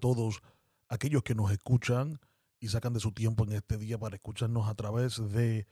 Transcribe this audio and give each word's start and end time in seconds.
todos 0.00 0.42
aquellos 0.88 1.22
que 1.22 1.34
nos 1.34 1.52
escuchan 1.52 2.18
y 2.58 2.68
sacan 2.68 2.92
de 2.92 3.00
su 3.00 3.12
tiempo 3.12 3.44
en 3.44 3.52
este 3.52 3.78
día 3.78 3.98
para 3.98 4.16
escucharnos 4.16 4.68
a 4.68 4.74
través 4.74 5.16
de 5.32 5.66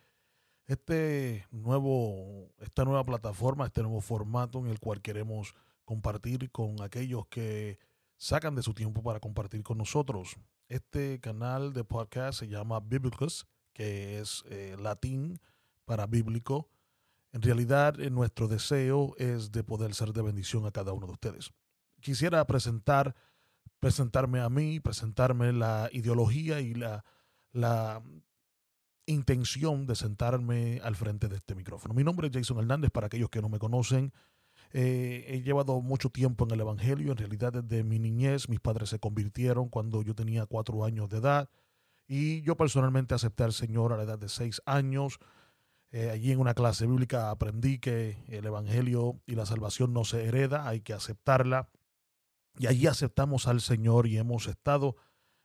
este 0.66 1.46
nuevo, 1.50 2.52
esta 2.60 2.84
nueva 2.84 3.04
plataforma, 3.04 3.66
este 3.66 3.82
nuevo 3.82 4.00
formato 4.00 4.58
en 4.58 4.66
el 4.66 4.78
cual 4.78 5.00
queremos 5.00 5.54
compartir 5.84 6.50
con 6.50 6.82
aquellos 6.82 7.26
que 7.28 7.78
sacan 8.18 8.54
de 8.54 8.62
su 8.62 8.74
tiempo 8.74 9.02
para 9.02 9.20
compartir 9.20 9.62
con 9.62 9.78
nosotros. 9.78 10.36
Este 10.68 11.18
canal 11.20 11.72
de 11.72 11.84
podcast 11.84 12.40
se 12.40 12.48
llama 12.48 12.80
Biblicus, 12.80 13.46
que 13.72 14.20
es 14.20 14.44
eh, 14.50 14.76
latín 14.78 15.40
para 15.86 16.06
bíblico. 16.06 16.68
En 17.32 17.40
realidad, 17.40 17.98
eh, 18.00 18.10
nuestro 18.10 18.48
deseo 18.48 19.14
es 19.16 19.50
de 19.50 19.64
poder 19.64 19.94
ser 19.94 20.12
de 20.12 20.20
bendición 20.20 20.66
a 20.66 20.70
cada 20.70 20.92
uno 20.92 21.06
de 21.06 21.12
ustedes. 21.12 21.50
Quisiera 22.00 22.46
presentar, 22.46 23.14
presentarme 23.80 24.40
a 24.40 24.48
mí, 24.48 24.80
presentarme 24.80 25.52
la 25.52 25.88
ideología 25.92 26.60
y 26.60 26.74
la, 26.74 27.04
la 27.52 28.02
intención 29.06 29.86
de 29.86 29.94
sentarme 29.94 30.80
al 30.82 30.96
frente 30.96 31.28
de 31.28 31.36
este 31.36 31.54
micrófono. 31.54 31.94
Mi 31.94 32.04
nombre 32.04 32.28
es 32.28 32.32
Jason 32.34 32.58
Hernández, 32.58 32.90
para 32.90 33.06
aquellos 33.06 33.30
que 33.30 33.40
no 33.40 33.48
me 33.48 33.58
conocen. 33.58 34.12
Eh, 34.72 35.24
he 35.28 35.42
llevado 35.42 35.80
mucho 35.80 36.10
tiempo 36.10 36.44
en 36.44 36.50
el 36.50 36.60
Evangelio, 36.60 37.12
en 37.12 37.16
realidad 37.16 37.52
desde 37.52 37.84
mi 37.84 37.98
niñez 37.98 38.50
mis 38.50 38.60
padres 38.60 38.90
se 38.90 38.98
convirtieron 38.98 39.70
cuando 39.70 40.02
yo 40.02 40.14
tenía 40.14 40.44
cuatro 40.44 40.84
años 40.84 41.08
de 41.08 41.18
edad 41.18 41.48
y 42.06 42.42
yo 42.42 42.56
personalmente 42.56 43.14
acepté 43.14 43.44
al 43.44 43.52
Señor 43.52 43.92
a 43.92 43.96
la 43.96 44.02
edad 44.02 44.18
de 44.18 44.28
seis 44.28 44.60
años. 44.66 45.18
Eh, 45.90 46.10
allí 46.10 46.32
en 46.32 46.40
una 46.40 46.52
clase 46.52 46.86
bíblica 46.86 47.30
aprendí 47.30 47.78
que 47.78 48.22
el 48.28 48.44
Evangelio 48.44 49.20
y 49.26 49.36
la 49.36 49.46
salvación 49.46 49.94
no 49.94 50.04
se 50.04 50.24
hereda, 50.26 50.68
hay 50.68 50.80
que 50.80 50.92
aceptarla. 50.92 51.70
Y 52.58 52.66
allí 52.66 52.86
aceptamos 52.86 53.46
al 53.46 53.60
Señor 53.60 54.06
y 54.06 54.18
hemos 54.18 54.46
estado 54.46 54.96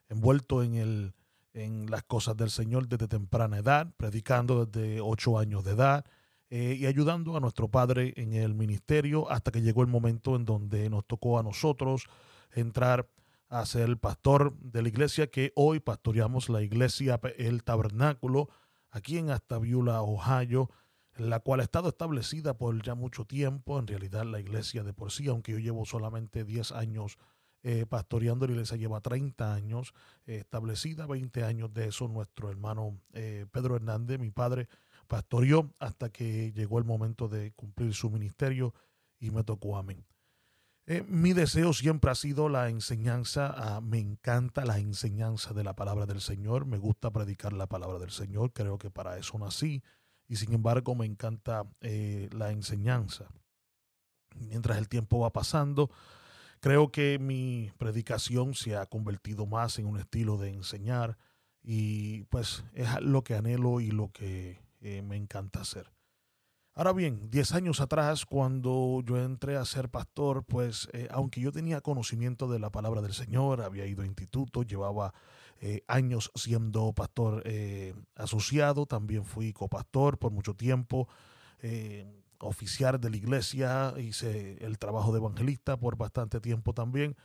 envueltos 0.08 0.64
en, 0.64 0.74
el, 0.74 1.14
en 1.52 1.90
las 1.90 2.02
cosas 2.02 2.36
del 2.36 2.50
Señor 2.50 2.88
desde 2.88 3.08
temprana 3.08 3.58
edad, 3.58 3.92
predicando 3.96 4.66
desde 4.66 5.00
ocho 5.00 5.38
años 5.38 5.64
de 5.64 5.72
edad 5.72 6.04
eh, 6.50 6.76
y 6.78 6.86
ayudando 6.86 7.36
a 7.36 7.40
nuestro 7.40 7.68
Padre 7.68 8.12
en 8.16 8.34
el 8.34 8.54
ministerio 8.54 9.30
hasta 9.30 9.50
que 9.50 9.62
llegó 9.62 9.82
el 9.82 9.88
momento 9.88 10.36
en 10.36 10.44
donde 10.44 10.90
nos 10.90 11.06
tocó 11.06 11.38
a 11.38 11.42
nosotros 11.42 12.06
entrar 12.52 13.08
a 13.48 13.64
ser 13.66 13.96
pastor 13.98 14.56
de 14.58 14.82
la 14.82 14.88
iglesia 14.88 15.30
que 15.30 15.52
hoy 15.54 15.80
pastoreamos 15.80 16.48
la 16.48 16.62
iglesia 16.62 17.20
El 17.36 17.62
Tabernáculo 17.62 18.48
aquí 18.90 19.18
en 19.18 19.30
Astaviula, 19.30 20.02
Ohio, 20.02 20.70
la 21.16 21.40
cual 21.40 21.60
ha 21.60 21.64
estado 21.64 21.88
establecida 21.88 22.56
por 22.56 22.82
ya 22.82 22.94
mucho 22.94 23.24
tiempo. 23.24 23.78
En 23.78 23.86
realidad 23.86 24.24
la 24.24 24.40
iglesia 24.40 24.82
de 24.82 24.92
por 24.92 25.12
sí, 25.12 25.28
aunque 25.28 25.52
yo 25.52 25.58
llevo 25.58 25.84
solamente 25.84 26.44
10 26.44 26.72
años 26.72 27.18
eh, 27.62 27.86
pastoreando, 27.86 28.46
la 28.46 28.52
iglesia 28.52 28.76
lleva 28.76 29.00
30 29.00 29.54
años 29.54 29.94
eh, 30.26 30.36
establecida, 30.36 31.06
20 31.06 31.44
años 31.44 31.72
de 31.72 31.88
eso 31.88 32.08
nuestro 32.08 32.50
hermano 32.50 33.00
Pedro 33.12 33.76
Hernández, 33.76 34.18
mi 34.18 34.30
padre, 34.30 34.68
pastoreó 35.06 35.70
hasta 35.78 36.10
que 36.10 36.52
llegó 36.52 36.78
el 36.78 36.84
momento 36.84 37.28
de 37.28 37.52
cumplir 37.52 37.94
su 37.94 38.10
ministerio 38.10 38.74
y 39.18 39.30
me 39.30 39.44
tocó 39.44 39.78
a. 39.78 39.84
Eh, 40.86 41.02
mi 41.08 41.32
deseo 41.32 41.72
siempre 41.72 42.10
ha 42.10 42.14
sido 42.14 42.50
la 42.50 42.68
enseñanza, 42.68 43.54
ah, 43.56 43.80
me 43.80 43.98
encanta 43.98 44.66
la 44.66 44.78
enseñanza 44.78 45.54
de 45.54 45.64
la 45.64 45.74
palabra 45.74 46.04
del 46.04 46.20
Señor, 46.20 46.66
me 46.66 46.76
gusta 46.76 47.10
predicar 47.10 47.54
la 47.54 47.66
palabra 47.66 47.98
del 47.98 48.10
Señor, 48.10 48.52
creo 48.52 48.76
que 48.76 48.90
para 48.90 49.16
eso 49.16 49.38
nací 49.38 49.82
y 50.28 50.36
sin 50.36 50.52
embargo 50.52 50.94
me 50.94 51.06
encanta 51.06 51.64
eh, 51.80 52.28
la 52.32 52.50
enseñanza. 52.50 53.28
Mientras 54.34 54.78
el 54.78 54.88
tiempo 54.88 55.20
va 55.20 55.32
pasando, 55.32 55.90
creo 56.60 56.90
que 56.90 57.18
mi 57.18 57.70
predicación 57.78 58.54
se 58.54 58.76
ha 58.76 58.86
convertido 58.86 59.46
más 59.46 59.78
en 59.78 59.86
un 59.86 59.98
estilo 59.98 60.36
de 60.38 60.50
enseñar 60.50 61.16
y 61.62 62.24
pues 62.24 62.64
es 62.74 62.88
lo 63.00 63.22
que 63.22 63.34
anhelo 63.34 63.80
y 63.80 63.90
lo 63.90 64.10
que 64.10 64.60
me 64.80 65.16
encanta 65.16 65.60
hacer. 65.62 65.94
Ahora 66.76 66.92
bien, 66.92 67.30
10 67.30 67.52
años 67.52 67.80
atrás, 67.80 68.26
cuando 68.26 69.00
yo 69.04 69.16
entré 69.16 69.56
a 69.56 69.64
ser 69.64 69.90
pastor, 69.90 70.42
pues 70.44 70.88
eh, 70.92 71.06
aunque 71.12 71.40
yo 71.40 71.52
tenía 71.52 71.80
conocimiento 71.80 72.48
de 72.48 72.58
la 72.58 72.70
palabra 72.70 73.00
del 73.00 73.14
Señor, 73.14 73.62
había 73.62 73.86
ido 73.86 74.02
a 74.02 74.06
instituto, 74.06 74.64
llevaba 74.64 75.14
eh, 75.60 75.82
años 75.88 76.30
siendo 76.34 76.92
pastor 76.92 77.42
eh, 77.46 77.94
asociado, 78.14 78.86
también 78.86 79.24
fui 79.24 79.52
copastor 79.52 80.18
por 80.18 80.32
mucho 80.32 80.54
tiempo, 80.54 81.08
oficial 82.40 83.00
de 83.00 83.08
la 83.08 83.16
iglesia, 83.16 83.94
hice 83.96 84.62
el 84.62 84.78
trabajo 84.78 85.12
de 85.12 85.18
evangelista 85.18 85.78
por 85.78 85.96
bastante 85.96 86.38
tiempo 86.40 86.74
también, 86.74 87.16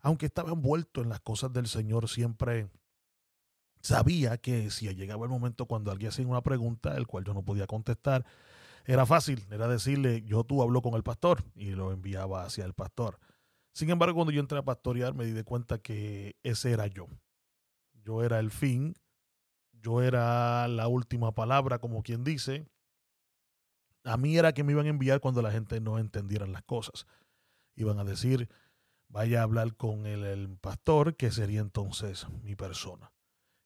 aunque 0.00 0.26
estaba 0.26 0.50
envuelto 0.50 1.02
en 1.02 1.08
las 1.08 1.20
cosas 1.20 1.52
del 1.52 1.68
Señor, 1.68 2.08
siempre 2.08 2.68
sabía 3.80 4.38
que 4.38 4.70
si 4.70 4.92
llegaba 4.94 5.24
el 5.24 5.30
momento 5.30 5.66
cuando 5.66 5.92
alguien 5.92 6.08
hacía 6.08 6.26
una 6.26 6.42
pregunta, 6.42 6.96
el 6.96 7.06
cual 7.06 7.24
yo 7.24 7.34
no 7.34 7.44
podía 7.44 7.66
contestar, 7.68 8.26
era 8.84 9.06
fácil, 9.06 9.44
era 9.50 9.68
decirle, 9.68 10.22
yo 10.22 10.44
tú 10.44 10.62
hablo 10.62 10.82
con 10.82 10.94
el 10.94 11.02
pastor 11.02 11.44
y 11.54 11.70
lo 11.70 11.92
enviaba 11.92 12.44
hacia 12.44 12.64
el 12.64 12.72
pastor. 12.72 13.18
Sin 13.72 13.90
embargo, 13.90 14.14
cuando 14.14 14.32
yo 14.32 14.40
entré 14.40 14.58
a 14.58 14.64
pastorear, 14.64 15.14
me 15.14 15.24
di 15.24 15.32
de 15.32 15.44
cuenta 15.44 15.78
que 15.78 16.36
ese 16.42 16.72
era 16.72 16.86
yo. 16.86 17.08
Yo 18.06 18.22
era 18.22 18.38
el 18.38 18.52
fin, 18.52 18.94
yo 19.72 20.00
era 20.00 20.68
la 20.68 20.86
última 20.86 21.34
palabra, 21.34 21.80
como 21.80 22.04
quien 22.04 22.22
dice. 22.22 22.68
A 24.04 24.16
mí 24.16 24.38
era 24.38 24.52
que 24.52 24.62
me 24.62 24.72
iban 24.72 24.86
a 24.86 24.90
enviar 24.90 25.18
cuando 25.20 25.42
la 25.42 25.50
gente 25.50 25.80
no 25.80 25.98
entendiera 25.98 26.46
las 26.46 26.62
cosas. 26.62 27.08
Iban 27.74 27.98
a 27.98 28.04
decir, 28.04 28.48
vaya 29.08 29.40
a 29.40 29.42
hablar 29.42 29.74
con 29.74 30.06
el, 30.06 30.22
el 30.22 30.56
pastor, 30.56 31.16
que 31.16 31.32
sería 31.32 31.60
entonces 31.60 32.28
mi 32.44 32.54
persona. 32.54 33.10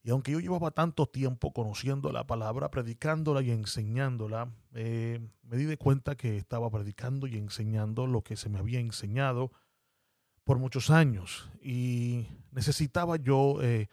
Y 0.02 0.10
aunque 0.10 0.32
yo 0.32 0.40
llevaba 0.40 0.70
tanto 0.70 1.06
tiempo 1.06 1.52
conociendo 1.52 2.10
la 2.10 2.26
palabra, 2.26 2.70
predicándola 2.70 3.42
y 3.42 3.50
enseñándola, 3.50 4.50
eh, 4.72 5.20
me 5.42 5.58
di 5.58 5.64
de 5.64 5.76
cuenta 5.76 6.16
que 6.16 6.38
estaba 6.38 6.70
predicando 6.70 7.26
y 7.26 7.36
enseñando 7.36 8.06
lo 8.06 8.22
que 8.22 8.36
se 8.36 8.48
me 8.48 8.58
había 8.58 8.80
enseñado 8.80 9.52
por 10.44 10.58
muchos 10.58 10.88
años. 10.88 11.50
Y 11.62 12.28
necesitaba 12.50 13.16
yo 13.16 13.60
eh, 13.60 13.88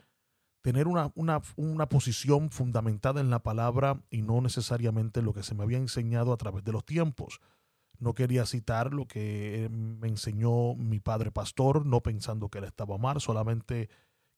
tener 0.67 0.89
una, 0.89 1.13
una, 1.15 1.41
una, 1.55 1.87
posición 1.87 2.49
fundamentada 2.49 3.21
en 3.21 3.29
la 3.29 3.41
palabra 3.41 4.03
y 4.09 4.21
no 4.21 4.41
necesariamente 4.41 5.21
lo 5.21 5.31
que 5.31 5.41
se 5.41 5.55
me 5.55 5.63
había 5.63 5.77
enseñado 5.77 6.33
a 6.33 6.37
través 6.37 6.65
de 6.65 6.73
los 6.73 6.83
tiempos. 6.83 7.39
No 7.99 8.13
quería 8.13 8.45
citar 8.45 8.93
lo 8.93 9.07
que 9.07 9.69
me 9.71 10.09
enseñó 10.09 10.75
mi 10.75 10.99
padre 10.99 11.31
pastor, 11.31 11.85
no 11.85 12.03
pensando 12.03 12.49
que 12.49 12.57
él 12.57 12.65
estaba 12.65 12.97
mal, 12.97 13.21
solamente 13.21 13.87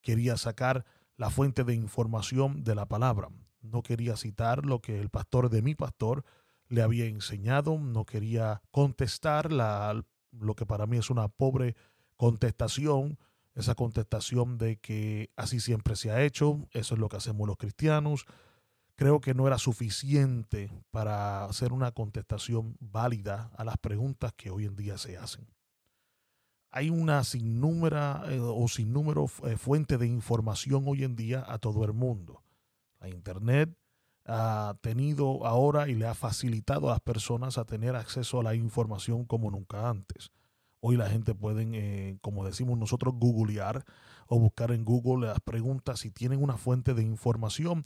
quería 0.02 0.38
sacar 0.38 0.86
la 1.18 1.32
fuente 1.32 1.64
de 1.64 1.74
información 1.74 2.64
de 2.64 2.76
la 2.76 2.86
palabra. 2.86 3.30
No 3.62 3.82
quería 3.82 4.16
citar 4.16 4.68
lo 4.68 4.82
que 4.82 5.00
el 5.00 5.10
pastor 5.10 5.50
de 5.50 5.64
mi 5.64 5.74
pastor 5.74 6.26
le 6.68 6.84
había 6.84 7.06
enseñado, 7.06 7.80
no 7.80 8.06
quería 8.06 8.62
contestar 8.70 9.52
la, 9.52 10.06
lo 10.30 10.54
que 10.54 10.68
para 10.68 10.86
mí 10.86 10.98
es 10.98 11.10
una 11.10 11.28
pobre 11.28 11.76
contestación, 12.18 13.18
esa 13.60 13.76
contestación 13.76 14.58
de 14.58 14.78
que 14.78 15.30
así 15.36 15.60
siempre 15.60 15.96
se 15.96 16.12
ha 16.12 16.24
hecho, 16.24 16.68
eso 16.72 16.96
es 16.96 17.00
lo 17.00 17.10
que 17.10 17.18
hacemos 17.18 17.48
los 17.48 17.58
cristianos. 17.58 18.26
Creo 18.96 19.22
que 19.22 19.34
no 19.34 19.48
era 19.48 19.58
suficiente 19.58 20.72
para 20.92 21.46
hacer 21.46 21.72
una 21.72 21.92
contestación 21.92 22.76
válida 22.80 23.52
a 23.56 23.64
las 23.64 23.78
preguntas 23.78 24.34
que 24.36 24.50
hoy 24.50 24.66
en 24.66 24.76
día 24.76 24.98
se 24.98 25.18
hacen 25.18 25.48
hay 26.72 26.90
una 26.90 27.24
sinnúmera 27.24 28.24
eh, 28.28 28.40
o 28.40 28.68
sinnúmero 28.68 29.26
eh, 29.44 29.58
fuente 29.58 29.98
de 29.98 30.08
información 30.08 30.84
hoy 30.88 31.04
en 31.04 31.16
día 31.16 31.44
a 31.48 31.58
todo 31.58 31.84
el 31.84 31.94
mundo. 31.94 32.44
La 33.00 33.10
Internet 33.10 33.76
ha 34.26 34.76
tenido 34.82 35.46
ahora 35.48 35.88
y 35.88 35.96
le 35.96 36.06
ha 36.06 36.14
facilitado 36.14 36.90
a 36.90 36.94
las 36.94 37.02
personas 37.02 37.58
a 37.58 37.66
tener 37.66 37.96
acceso 37.96 38.40
a 38.40 38.44
la 38.44 38.56
información 38.56 39.26
como 39.26 39.50
nunca 39.50 39.90
antes. 39.90 40.32
Hoy 40.82 40.96
la 40.96 41.10
gente 41.10 41.36
puede, 41.36 41.68
eh, 41.74 42.18
como 42.22 42.46
decimos 42.46 42.78
nosotros, 42.78 43.14
googlear 43.18 43.84
o 44.28 44.40
buscar 44.40 44.72
en 44.72 44.86
Google 44.86 45.28
las 45.28 45.40
preguntas 45.42 46.00
si 46.00 46.12
tienen 46.12 46.42
una 46.42 46.58
fuente 46.58 46.94
de 46.94 47.04
información. 47.04 47.86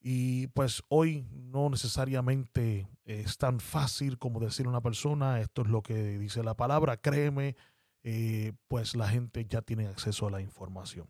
Y 0.00 0.48
pues 0.48 0.82
hoy 0.88 1.26
no 1.32 1.68
necesariamente 1.70 2.88
es 3.04 3.36
tan 3.36 3.60
fácil 3.60 4.18
como 4.18 4.40
decir 4.40 4.66
a 4.66 4.70
una 4.70 4.80
persona, 4.80 5.40
esto 5.40 5.62
es 5.62 5.68
lo 5.68 5.82
que 5.82 6.18
dice 6.18 6.42
la 6.42 6.54
palabra, 6.54 6.96
créeme, 6.96 7.56
eh, 8.02 8.52
pues 8.68 8.94
la 8.94 9.08
gente 9.08 9.44
ya 9.48 9.62
tiene 9.62 9.86
acceso 9.86 10.26
a 10.26 10.30
la 10.30 10.40
información. 10.40 11.08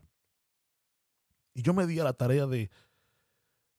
Y 1.54 1.62
yo 1.62 1.74
me 1.74 1.86
di 1.86 1.98
a 2.00 2.04
la 2.04 2.14
tarea 2.14 2.46
de, 2.46 2.70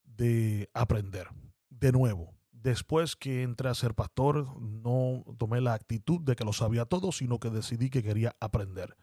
de 0.04 0.70
aprender. 0.74 1.28
De 1.70 1.92
nuevo, 1.92 2.34
después 2.62 3.16
que 3.16 3.44
entré 3.44 3.70
a 3.70 3.74
ser 3.74 3.94
pastor, 3.94 4.62
no 4.62 5.24
tomé 5.38 5.62
la 5.62 5.74
actitud 5.74 6.20
de 6.22 6.36
que 6.36 6.46
lo 6.46 6.54
sabía 6.54 6.86
todo, 6.86 7.12
sino 7.12 7.40
que 7.40 7.50
decidí 7.50 7.90
que 7.90 8.04
quería 8.04 8.36
aprender. 8.40 8.96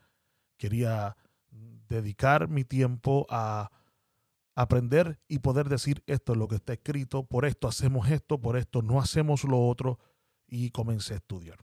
Quería 0.56 1.16
dedicar 1.88 2.48
mi 2.48 2.64
tiempo 2.64 3.26
a 3.30 3.70
aprender 4.54 5.20
y 5.28 5.40
poder 5.40 5.68
decir 5.68 6.02
esto 6.06 6.32
es 6.32 6.38
lo 6.38 6.48
que 6.48 6.56
está 6.56 6.72
escrito, 6.72 7.24
por 7.24 7.44
esto 7.44 7.68
hacemos 7.68 8.10
esto, 8.10 8.40
por 8.40 8.56
esto 8.56 8.82
no 8.82 9.00
hacemos 9.00 9.44
lo 9.44 9.66
otro, 9.66 9.98
y 10.48 10.70
comencé 10.70 11.14
a 11.14 11.16
estudiar. 11.18 11.58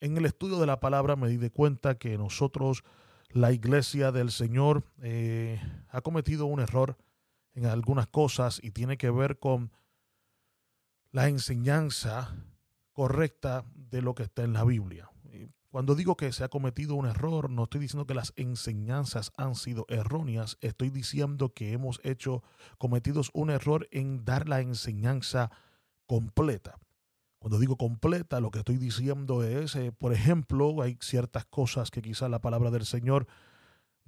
En 0.00 0.16
el 0.16 0.24
estudio 0.24 0.58
de 0.58 0.66
la 0.66 0.80
palabra 0.80 1.16
me 1.16 1.28
di 1.28 1.36
de 1.36 1.50
cuenta 1.50 1.98
que 1.98 2.16
nosotros 2.16 2.84
la 3.30 3.52
iglesia 3.52 4.12
del 4.12 4.30
Señor 4.30 4.84
eh, 5.02 5.60
ha 5.88 6.00
cometido 6.00 6.46
un 6.46 6.60
error 6.60 6.96
en 7.54 7.66
algunas 7.66 8.06
cosas 8.06 8.60
y 8.62 8.70
tiene 8.70 8.96
que 8.96 9.10
ver 9.10 9.38
con 9.38 9.72
la 11.12 11.28
enseñanza 11.28 12.34
correcta 12.92 13.64
de 13.74 14.02
lo 14.02 14.14
que 14.14 14.24
está 14.24 14.42
en 14.42 14.52
la 14.52 14.64
Biblia. 14.64 15.10
Cuando 15.70 15.94
digo 15.94 16.16
que 16.16 16.32
se 16.32 16.42
ha 16.42 16.48
cometido 16.48 16.96
un 16.96 17.06
error, 17.06 17.48
no 17.48 17.64
estoy 17.64 17.80
diciendo 17.80 18.04
que 18.04 18.14
las 18.14 18.32
enseñanzas 18.34 19.30
han 19.36 19.54
sido 19.54 19.86
erróneas, 19.88 20.58
estoy 20.60 20.90
diciendo 20.90 21.54
que 21.54 21.72
hemos 21.72 22.00
hecho 22.02 22.42
cometidos 22.76 23.30
un 23.34 23.50
error 23.50 23.86
en 23.92 24.24
dar 24.24 24.48
la 24.48 24.60
enseñanza 24.60 25.52
completa. 26.06 26.80
Cuando 27.38 27.60
digo 27.60 27.76
completa, 27.76 28.40
lo 28.40 28.50
que 28.50 28.58
estoy 28.58 28.78
diciendo 28.78 29.44
es, 29.44 29.76
eh, 29.76 29.92
por 29.92 30.12
ejemplo, 30.12 30.82
hay 30.82 30.98
ciertas 31.00 31.44
cosas 31.46 31.92
que 31.92 32.02
quizás 32.02 32.28
la 32.28 32.40
palabra 32.40 32.72
del 32.72 32.84
Señor 32.84 33.28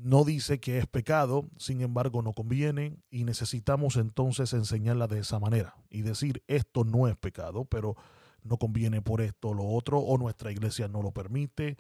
no 0.02 0.25
dice 0.25 0.58
que 0.58 0.78
es 0.78 0.87
pecado, 0.87 1.49
sin 1.58 1.81
embargo 1.81 2.22
no 2.22 2.32
conviene 2.32 2.99
y 3.10 3.25
necesitamos 3.25 3.96
entonces 3.96 4.52
enseñarla 4.52 5.06
de 5.06 5.20
esa 5.20 5.38
manera 5.38 5.76
y 5.90 6.02
decir 6.02 6.43
esto 6.49 6.84
no 6.84 7.08
es 7.08 7.16
pecado, 7.16 7.64
pero 7.64 7.96
no 8.43 8.56
conviene 8.56 9.00
por 9.00 9.20
esto 9.20 9.50
o 9.50 9.54
lo 9.54 9.64
otro, 9.64 10.00
o 10.00 10.19
nuestra 10.19 10.50
iglesia 10.50 10.88
no 10.88 11.02
lo 11.02 11.12
permite. 11.12 11.76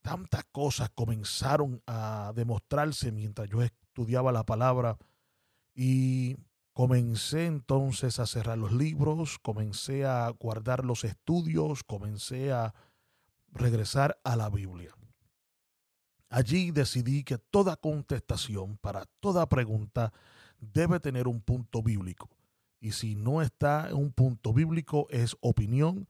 Tantas 0.00 0.44
cosas 0.50 0.90
comenzaron 0.94 1.82
a 1.86 2.32
demostrarse 2.34 3.12
mientras 3.12 3.48
yo 3.48 3.62
estudiaba 3.62 4.32
la 4.32 4.44
palabra 4.44 4.96
y 5.74 6.36
comencé 6.72 7.46
entonces 7.46 8.18
a 8.18 8.26
cerrar 8.26 8.56
los 8.56 8.72
libros, 8.72 9.38
comencé 9.38 10.06
a 10.06 10.30
guardar 10.30 10.84
los 10.84 11.04
estudios, 11.04 11.84
comencé 11.84 12.52
a 12.52 12.72
regresar 13.52 14.18
a 14.24 14.36
la 14.36 14.48
Biblia. 14.48 14.94
Allí 16.28 16.70
decidí 16.70 17.24
que 17.24 17.38
toda 17.38 17.76
contestación 17.76 18.76
para 18.78 19.06
toda 19.20 19.48
pregunta 19.48 20.12
debe 20.60 21.00
tener 21.00 21.26
un 21.26 21.40
punto 21.40 21.82
bíblico. 21.82 22.28
Y 22.80 22.92
si 22.92 23.14
no 23.14 23.42
está 23.42 23.88
en 23.88 23.96
un 23.96 24.12
punto 24.12 24.52
bíblico, 24.52 25.06
es 25.10 25.36
opinión. 25.40 26.06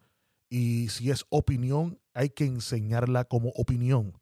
Y 0.50 0.88
si 0.88 1.10
es 1.10 1.24
opinión, 1.28 2.00
hay 2.14 2.30
que 2.30 2.44
enseñarla 2.44 3.24
como 3.24 3.50
opinión. 3.50 4.18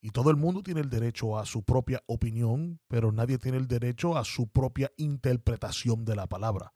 Y 0.00 0.10
todo 0.10 0.30
el 0.30 0.36
mundo 0.36 0.62
tiene 0.62 0.80
el 0.80 0.90
derecho 0.90 1.38
a 1.38 1.44
su 1.44 1.62
propia 1.62 2.02
opinión, 2.06 2.80
pero 2.88 3.10
nadie 3.10 3.38
tiene 3.38 3.58
el 3.58 3.66
derecho 3.66 4.16
a 4.16 4.24
su 4.24 4.48
propia 4.48 4.92
interpretación 4.96 6.04
de 6.04 6.16
la 6.16 6.26
palabra. 6.26 6.72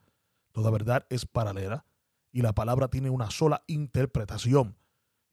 Toda 0.52 0.70
verdad 0.70 1.06
es 1.08 1.24
paralela 1.24 1.86
y 2.32 2.42
la 2.42 2.52
palabra 2.52 2.88
tiene 2.88 3.10
una 3.10 3.30
sola 3.30 3.62
interpretación. 3.66 4.76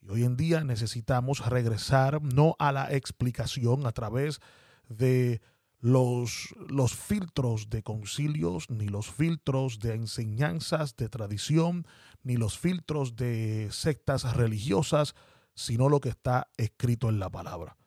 Y 0.02 0.10
hoy 0.10 0.24
en 0.24 0.38
día 0.38 0.64
necesitamos 0.64 1.46
regresar 1.46 2.22
no 2.22 2.56
a 2.60 2.72
la 2.72 2.92
explicación 2.92 3.86
a 3.86 3.92
través 3.92 4.40
de 4.88 5.42
los, 5.80 6.54
los 6.68 6.96
filtros 6.96 7.70
de 7.70 7.84
concilios, 7.84 8.70
ni 8.70 8.88
los 8.88 9.12
filtros 9.12 9.80
de 9.80 9.96
enseñanzas 9.96 10.96
de 10.96 11.10
tradición, 11.10 11.86
ni 12.24 12.38
los 12.38 12.58
filtros 12.58 13.16
de 13.16 13.70
sectas 13.72 14.36
religiosas, 14.36 15.16
sino 15.56 15.90
lo 15.90 16.00
que 16.00 16.10
está 16.10 16.50
escrito 16.58 17.10
en 17.10 17.20
la 17.20 17.30
palabra. 17.30 17.78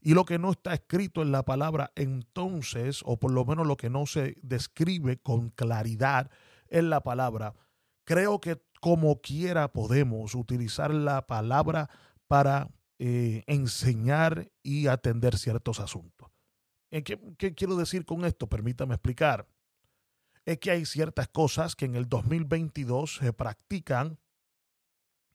Y 0.00 0.14
lo 0.14 0.24
que 0.24 0.38
no 0.38 0.50
está 0.50 0.74
escrito 0.74 1.22
en 1.22 1.30
la 1.30 1.44
palabra, 1.44 1.92
entonces, 1.94 3.02
o 3.04 3.18
por 3.18 3.30
lo 3.30 3.44
menos 3.44 3.66
lo 3.66 3.76
que 3.76 3.88
no 3.88 4.06
se 4.06 4.36
describe 4.42 5.18
con 5.18 5.50
claridad 5.50 6.30
en 6.68 6.90
la 6.90 7.02
palabra, 7.02 7.54
creo 8.04 8.40
que 8.40 8.62
como 8.80 9.20
quiera 9.20 9.72
podemos 9.72 10.34
utilizar 10.34 10.92
la 10.92 11.26
palabra 11.26 11.88
para 12.26 12.70
eh, 12.98 13.44
enseñar 13.46 14.50
y 14.62 14.86
atender 14.86 15.38
ciertos 15.38 15.80
asuntos. 15.80 16.30
Eh, 16.90 17.02
¿Qué, 17.02 17.54
quiero 17.54 17.76
decir 17.76 18.04
con 18.04 18.24
esto? 18.24 18.48
Permítame 18.48 18.94
explicar. 18.94 19.48
Es 20.44 20.58
que 20.58 20.70
hay 20.70 20.84
ciertas 20.84 21.28
cosas 21.28 21.74
que 21.74 21.84
en 21.84 21.94
el 21.94 22.08
2022 22.08 23.16
se 23.16 23.32
practican, 23.32 24.18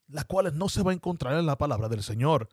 las 0.08 0.26
cuales 0.26 0.54
no 0.54 0.70
se 0.70 0.84
va 0.84 0.92
a 0.92 0.94
encontrar 0.94 1.38
en 1.38 1.46
la 1.46 1.58
palabra 1.58 1.90
del 1.90 2.04
Señor. 2.04 2.50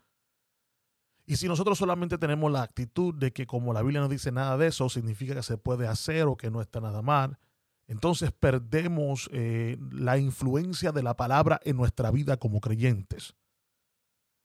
Y 1.26 1.36
si 1.36 1.48
nosotros 1.48 1.78
solamente 1.78 2.18
tenemos 2.18 2.50
la 2.52 2.62
actitud 2.62 3.14
de 3.14 3.32
que 3.32 3.46
como 3.46 3.72
la 3.72 3.82
Biblia 3.82 4.00
no 4.00 4.08
dice 4.08 4.30
nada 4.30 4.56
de 4.56 4.68
eso, 4.68 4.88
significa 4.88 5.34
que 5.34 5.42
se 5.42 5.58
puede 5.58 5.86
hacer 5.86 6.26
o 6.26 6.36
que 6.36 6.50
no 6.50 6.60
está 6.60 6.80
nada 6.80 7.02
mal, 7.02 7.38
entonces 7.86 8.32
perdemos 8.32 9.28
eh, 9.32 9.78
la 9.92 10.18
influencia 10.18 10.92
de 10.92 11.02
la 11.02 11.16
palabra 11.16 11.60
en 11.64 11.76
nuestra 11.76 12.10
vida 12.10 12.38
como 12.38 12.60
creyentes. 12.60 13.34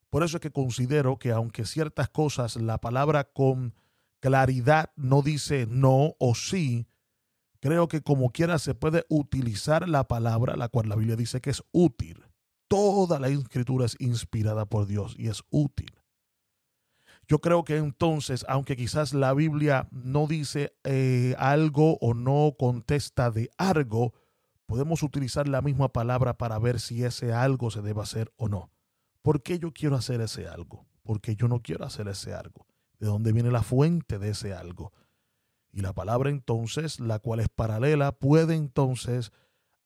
Por 0.10 0.24
eso 0.24 0.38
es 0.38 0.42
que 0.42 0.52
considero 0.52 1.18
que 1.18 1.32
aunque 1.32 1.66
ciertas 1.66 2.10
cosas 2.10 2.56
la 2.56 2.80
palabra 2.80 3.26
con 3.26 3.76
claridad 4.20 4.92
no 4.96 5.22
dice 5.22 5.68
no 5.70 6.16
o 6.20 6.36
sí. 6.36 6.88
Creo 7.62 7.88
que 7.88 8.02
como 8.02 8.32
quiera 8.32 8.58
se 8.58 8.74
puede 8.74 9.06
utilizar 9.10 9.88
la 9.88 10.08
palabra, 10.08 10.56
la 10.56 10.70
cual 10.70 10.90
la 10.90 10.96
Biblia 10.96 11.16
dice 11.16 11.42
que 11.42 11.50
es 11.50 11.64
útil. 11.72 12.24
Toda 12.68 13.20
la 13.20 13.28
escritura 13.28 13.86
es 13.86 13.96
inspirada 14.00 14.66
por 14.66 14.86
Dios 14.86 15.16
y 15.18 15.28
es 15.28 15.44
útil. 15.50 15.99
Yo 17.30 17.40
creo 17.40 17.64
que 17.64 17.78
entonces, 17.78 18.44
aunque 18.50 18.76
quizás 18.76 19.14
la 19.14 19.36
Biblia 19.36 19.88
no 19.92 20.26
dice 20.26 20.74
eh, 20.84 21.36
algo 21.38 22.00
o 22.02 22.16
no 22.16 22.56
contesta 22.58 23.30
de 23.30 23.52
algo, 23.56 24.16
podemos 24.66 25.04
utilizar 25.04 25.48
la 25.48 25.62
misma 25.62 25.94
palabra 25.94 26.40
para 26.40 26.58
ver 26.58 26.80
si 26.80 27.04
ese 27.04 27.32
algo 27.32 27.70
se 27.70 27.84
debe 27.84 28.02
hacer 28.02 28.34
o 28.36 28.50
no. 28.50 28.72
¿Por 29.22 29.44
qué 29.44 29.60
yo 29.60 29.72
quiero 29.74 29.96
hacer 29.96 30.22
ese 30.22 30.48
algo? 30.48 30.88
Porque 31.04 31.36
yo 31.36 31.48
no 31.48 31.62
quiero 31.62 31.86
hacer 31.86 32.08
ese 32.08 32.34
algo 32.34 32.66
de 33.00 33.06
dónde 33.06 33.32
viene 33.32 33.52
la 33.52 33.62
fuente 33.62 34.18
de 34.18 34.30
ese 34.30 34.56
algo. 34.56 34.92
Y 35.72 35.82
la 35.82 35.94
palabra 35.94 36.32
entonces, 36.32 37.00
la 37.00 37.20
cual 37.20 37.42
es 37.42 37.50
paralela, 37.50 38.12
puede 38.12 38.56
entonces 38.56 39.32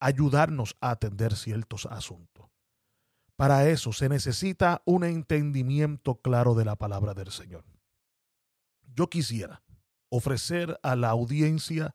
ayudarnos 0.00 0.76
a 0.80 0.92
atender 0.92 1.36
ciertos 1.36 1.84
asuntos. 1.84 2.53
Para 3.36 3.68
eso 3.68 3.92
se 3.92 4.08
necesita 4.08 4.82
un 4.84 5.04
entendimiento 5.04 6.16
claro 6.16 6.54
de 6.54 6.64
la 6.64 6.76
palabra 6.76 7.14
del 7.14 7.30
Señor. 7.30 7.64
Yo 8.94 9.10
quisiera 9.10 9.62
ofrecer 10.08 10.78
a 10.82 10.94
la 10.94 11.10
audiencia 11.10 11.94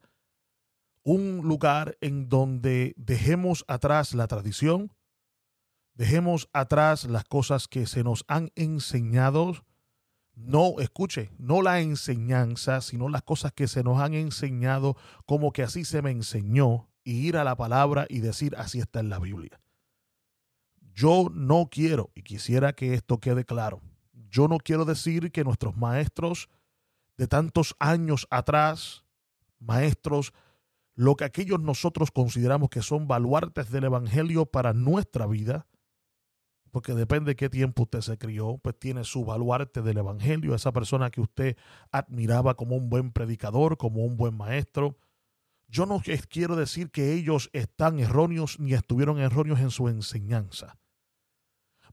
un 1.03 1.38
lugar 1.48 1.98
en 2.01 2.27
donde 2.27 2.93
dejemos 2.98 3.63
atrás 3.67 4.13
la 4.13 4.27
tradición, 4.27 4.91
dejemos 5.93 6.50
atrás 6.51 7.05
las 7.05 7.24
cosas 7.24 7.67
que 7.67 7.88
se 7.88 8.03
nos 8.03 8.25
han 8.27 8.51
enseñado 8.55 9.53
no, 10.39 10.79
escuche, 10.79 11.31
no 11.38 11.62
la 11.62 11.81
enseñanza, 11.81 12.81
sino 12.81 13.10
las 13.10 13.24
cosas 13.24 13.51
que 13.51 13.67
se 13.67 13.84
nos 13.84 14.00
han 14.00 14.13
enseñado 14.13 14.96
como 15.25 15.51
que 15.51 15.63
así 15.63 15.84
se 15.84 16.01
me 16.01 16.12
enseñó 16.12 16.89
y 17.03 17.27
ir 17.27 17.38
a 17.38 17.43
la 17.43 17.55
palabra 17.55 18.05
y 18.10 18.19
decir 18.19 18.55
así 18.58 18.79
está 18.79 19.00
en 19.01 19.10
la 19.10 19.19
Biblia. 19.19 19.60
Yo 21.00 21.29
no 21.34 21.70
quiero, 21.72 22.12
y 22.13 22.24
quisiera 22.24 22.74
que 22.74 22.94
esto 22.94 23.22
quede 23.22 23.46
claro, 23.46 23.79
yo 24.29 24.50
no 24.50 24.58
quiero 24.58 24.84
decir 24.84 25.32
que 25.32 25.46
nuestros 25.46 25.77
maestros 25.77 26.50
de 27.15 27.25
tantos 27.25 27.74
años 27.79 28.27
atrás, 28.29 29.06
maestros, 29.60 30.34
lo 30.96 31.15
que 31.15 31.24
aquellos 31.24 31.62
nosotros 31.62 32.12
consideramos 32.12 32.68
que 32.68 32.82
son 32.82 33.08
baluartes 33.08 33.72
del 33.72 33.86
Evangelio 33.86 34.46
para 34.46 34.74
nuestra 34.74 35.25
vida, 35.25 35.68
porque 36.70 36.94
depende 36.94 37.32
de 37.32 37.36
qué 37.38 37.50
tiempo 37.50 37.84
usted 37.84 38.01
se 38.01 38.18
crió, 38.18 38.58
pues 38.62 38.77
tiene 38.77 39.06
su 39.06 39.24
baluarte 39.24 39.82
del 39.82 40.00
Evangelio, 40.00 40.53
esa 40.53 40.74
persona 40.74 41.12
que 41.12 41.22
usted 41.22 41.56
admiraba 41.94 42.56
como 42.56 42.75
un 42.75 42.89
buen 42.89 43.13
predicador, 43.13 43.77
como 43.77 44.03
un 44.03 44.18
buen 44.18 44.36
maestro. 44.36 44.98
Yo 45.70 45.86
no 45.86 46.01
quiero 46.29 46.58
decir 46.58 46.91
que 46.91 47.13
ellos 47.13 47.50
están 47.53 48.00
erróneos 48.00 48.60
ni 48.60 48.74
estuvieron 48.74 49.18
erróneos 49.18 49.62
en 49.62 49.72
su 49.72 49.88
enseñanza. 49.88 50.77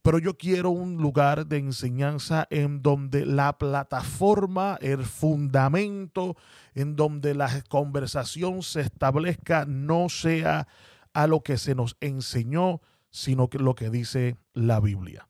Pero 0.02 0.18
yo 0.18 0.36
quiero 0.36 0.70
un 0.70 0.96
lugar 0.98 1.46
de 1.46 1.58
enseñanza 1.58 2.46
en 2.50 2.82
donde 2.82 3.26
la 3.26 3.58
plataforma, 3.58 4.78
el 4.80 5.04
fundamento, 5.04 6.36
en 6.74 6.96
donde 6.96 7.34
la 7.34 7.62
conversación 7.68 8.62
se 8.62 8.82
establezca, 8.82 9.64
no 9.66 10.08
sea 10.08 10.68
a 11.12 11.26
lo 11.26 11.40
que 11.40 11.58
se 11.58 11.74
nos 11.74 11.96
enseñó, 12.00 12.80
sino 13.10 13.48
que 13.48 13.58
lo 13.58 13.74
que 13.74 13.90
dice 13.90 14.36
la 14.52 14.80
Biblia. 14.80 15.28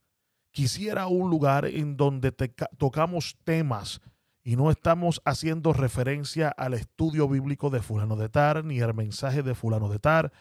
Quisiera 0.51 1.07
un 1.07 1.31
lugar 1.31 1.67
en 1.67 1.97
donde 1.97 2.33
tocamos 2.33 3.37
temas 3.45 4.01
y 4.43 4.57
no 4.57 4.71
estamos 4.71 5.21
haciendo 5.25 5.73
referencia 5.73 6.49
al 6.49 6.75
estudio 6.75 7.29
bíblico 7.29 7.69
de 7.69 7.83
fulano 7.83 8.17
de 8.17 8.29
tar, 8.29 8.65
ni 8.65 8.81
al 8.81 8.95
mensaje 8.95 9.43
de 9.43 9.55
fulano 9.55 9.89
de 9.89 9.99
tar, 9.99 10.33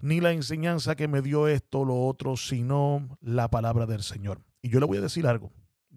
ni 0.00 0.20
la 0.20 0.32
enseñanza 0.32 0.96
que 0.96 1.08
me 1.08 1.22
dio 1.22 1.48
esto 1.48 1.80
o 1.80 1.84
lo 1.84 2.06
otro, 2.06 2.36
sino 2.36 3.18
la 3.20 3.48
palabra 3.48 3.86
del 3.86 4.02
Señor. 4.02 4.42
Y 4.62 4.70
yo 4.70 4.80
le 4.80 4.86
voy 4.86 4.98
a 4.98 5.02
decir 5.02 5.26
algo. 5.26 5.52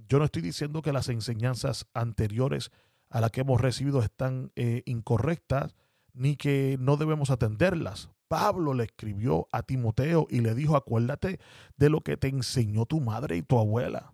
Yo 0.08 0.20
no 0.20 0.26
estoy 0.26 0.42
diciendo 0.42 0.82
que 0.82 0.94
las 0.94 1.10
enseñanzas 1.10 1.88
anteriores 1.94 2.72
a 3.10 3.22
las 3.22 3.32
que 3.32 3.42
hemos 3.42 3.62
recibido 3.62 4.02
están 4.02 4.52
eh, 4.56 4.84
incorrectas, 4.86 5.76
ni 6.14 6.36
que 6.36 6.78
no 6.80 6.98
debemos 6.98 7.30
atenderlas. 7.30 8.10
Pablo 8.28 8.74
le 8.74 8.86
escribió 8.86 9.48
a 9.52 9.64
Timoteo 9.64 10.28
y 10.30 10.42
le 10.42 10.56
dijo, 10.56 10.76
acuérdate 10.76 11.40
de 11.78 11.90
lo 11.90 12.02
que 12.02 12.18
te 12.18 12.28
enseñó 12.28 12.86
tu 12.86 13.00
madre 13.00 13.38
y 13.38 13.44
tu 13.44 13.60
abuela. 13.60 14.14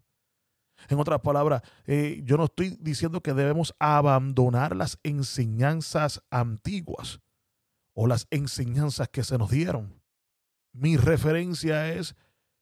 En 0.88 1.00
otras 1.00 1.20
palabras, 1.22 1.62
eh, 1.86 2.22
yo 2.24 2.38
no 2.38 2.46
estoy 2.46 2.78
diciendo 2.80 3.22
que 3.22 3.34
debemos 3.34 3.74
abandonar 3.80 4.76
las 4.76 4.98
enseñanzas 5.04 6.22
antiguas 6.30 7.20
o 8.02 8.08
las 8.08 8.28
enseñanzas 8.32 9.10
que 9.10 9.26
se 9.26 9.38
nos 9.38 9.52
dieron. 9.52 10.02
Mi 10.72 10.96
referencia 10.96 11.94
es 11.94 12.16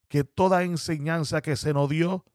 que 0.08 0.24
toda 0.24 0.64
enseñanza 0.64 1.42
que 1.42 1.56
se 1.56 1.74
nos 1.74 1.92
dio 1.92 2.26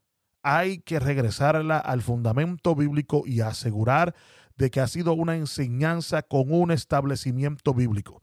hay 0.41 0.77
que 0.77 1.01
regresarla 1.01 1.79
al 1.79 2.01
fundamento 2.01 2.75
bíblico 2.75 3.23
y 3.25 3.41
asegurar 3.41 4.15
de 4.55 4.71
que 4.71 4.79
ha 4.79 4.87
sido 4.87 5.11
una 5.11 5.35
enseñanza 5.35 6.21
con 6.21 6.53
un 6.53 6.71
establecimiento 6.71 7.73
bíblico. 7.73 8.21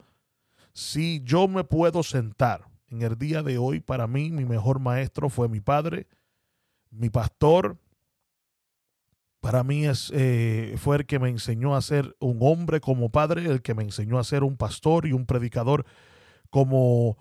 Si 0.73 1.21
yo 1.25 1.47
me 1.47 1.63
puedo 1.63 2.03
sentar 2.03 2.67
en 2.89 3.03
el 3.03 3.19
día 3.19 3.43
de 3.43 3.59
hoy, 3.59 3.81
para 3.81 4.07
mí 4.07 4.33
mi 4.33 4.47
mejor 4.47 4.81
maestro 4.81 5.29
fue 5.29 5.51
mi 5.51 5.61
padre, 5.61 6.09
mi 6.89 7.11
pastor. 7.11 7.77
Para 9.41 9.65
mí 9.65 9.87
es, 9.87 10.13
eh, 10.15 10.75
fue 10.79 10.99
el 10.99 11.07
que 11.07 11.19
me 11.19 11.31
enseñó 11.31 11.75
a 11.75 11.81
ser 11.81 12.15
un 12.21 12.39
hombre 12.41 12.81
como 12.81 13.11
padre, 13.11 13.47
el 13.47 13.63
que 13.63 13.75
me 13.75 13.83
enseñó 13.83 14.19
a 14.19 14.25
ser 14.25 14.45
un 14.45 14.57
pastor 14.57 15.07
y 15.07 15.13
un 15.13 15.25
predicador 15.25 15.87
como, 16.51 17.17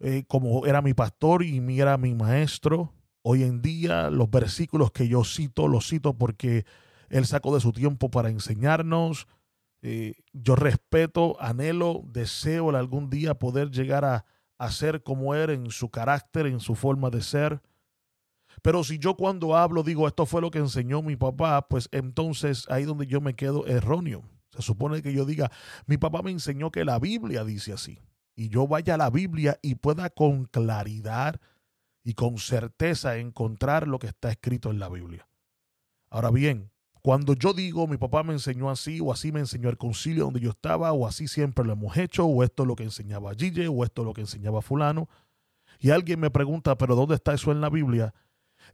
eh, 0.00 0.24
como 0.28 0.66
era 0.66 0.82
mi 0.82 0.92
pastor 0.92 1.42
y 1.42 1.80
era 1.80 1.96
mi 1.96 2.14
maestro. 2.14 2.92
Hoy 3.22 3.42
en 3.42 3.62
día 3.62 4.10
los 4.10 4.30
versículos 4.30 4.90
que 4.90 5.08
yo 5.08 5.24
cito, 5.24 5.66
los 5.66 5.88
cito 5.88 6.12
porque 6.14 6.66
él 7.08 7.24
sacó 7.24 7.54
de 7.54 7.60
su 7.60 7.72
tiempo 7.72 8.10
para 8.10 8.28
enseñarnos. 8.28 9.26
Eh, 9.80 10.14
yo 10.32 10.56
respeto, 10.56 11.40
anhelo, 11.40 12.02
deseo 12.04 12.70
algún 12.76 13.08
día 13.08 13.34
poder 13.34 13.70
llegar 13.70 14.04
a, 14.04 14.26
a 14.58 14.70
ser 14.70 15.02
como 15.02 15.34
él 15.34 15.50
en 15.50 15.70
su 15.70 15.90
carácter, 15.90 16.46
en 16.46 16.60
su 16.60 16.74
forma 16.74 17.08
de 17.08 17.22
ser. 17.22 17.62
Pero 18.62 18.84
si 18.84 18.98
yo 18.98 19.16
cuando 19.16 19.56
hablo 19.56 19.82
digo 19.82 20.06
esto 20.06 20.24
fue 20.24 20.40
lo 20.40 20.50
que 20.50 20.58
enseñó 20.58 21.02
mi 21.02 21.16
papá, 21.16 21.66
pues 21.68 21.88
entonces 21.92 22.66
ahí 22.70 22.84
donde 22.84 23.06
yo 23.06 23.20
me 23.20 23.34
quedo 23.34 23.66
erróneo. 23.66 24.22
Se 24.50 24.62
supone 24.62 25.02
que 25.02 25.12
yo 25.12 25.24
diga, 25.24 25.50
mi 25.86 25.98
papá 25.98 26.22
me 26.22 26.30
enseñó 26.30 26.70
que 26.70 26.84
la 26.84 26.98
Biblia 26.98 27.44
dice 27.44 27.72
así. 27.72 27.98
Y 28.36 28.48
yo 28.48 28.66
vaya 28.66 28.94
a 28.94 28.98
la 28.98 29.10
Biblia 29.10 29.58
y 29.62 29.74
pueda 29.74 30.10
con 30.10 30.44
claridad 30.44 31.40
y 32.04 32.14
con 32.14 32.38
certeza 32.38 33.16
encontrar 33.18 33.88
lo 33.88 33.98
que 33.98 34.08
está 34.08 34.30
escrito 34.30 34.70
en 34.70 34.78
la 34.78 34.88
Biblia. 34.88 35.28
Ahora 36.08 36.30
bien, 36.30 36.70
cuando 37.00 37.34
yo 37.34 37.52
digo 37.52 37.88
mi 37.88 37.96
papá 37.96 38.22
me 38.22 38.32
enseñó 38.32 38.70
así, 38.70 39.00
o 39.00 39.12
así 39.12 39.32
me 39.32 39.40
enseñó 39.40 39.70
el 39.70 39.76
concilio 39.78 40.24
donde 40.24 40.40
yo 40.40 40.50
estaba, 40.50 40.92
o 40.92 41.06
así 41.06 41.26
siempre 41.26 41.64
lo 41.64 41.72
hemos 41.72 41.96
hecho, 41.96 42.26
o 42.26 42.44
esto 42.44 42.62
es 42.62 42.68
lo 42.68 42.76
que 42.76 42.84
enseñaba 42.84 43.34
Gille, 43.34 43.66
o 43.66 43.82
esto 43.82 44.02
es 44.02 44.06
lo 44.06 44.12
que 44.12 44.20
enseñaba 44.20 44.62
fulano, 44.62 45.08
y 45.80 45.90
alguien 45.90 46.20
me 46.20 46.30
pregunta, 46.30 46.78
pero 46.78 46.94
¿dónde 46.94 47.16
está 47.16 47.34
eso 47.34 47.50
en 47.50 47.60
la 47.60 47.70
Biblia? 47.70 48.14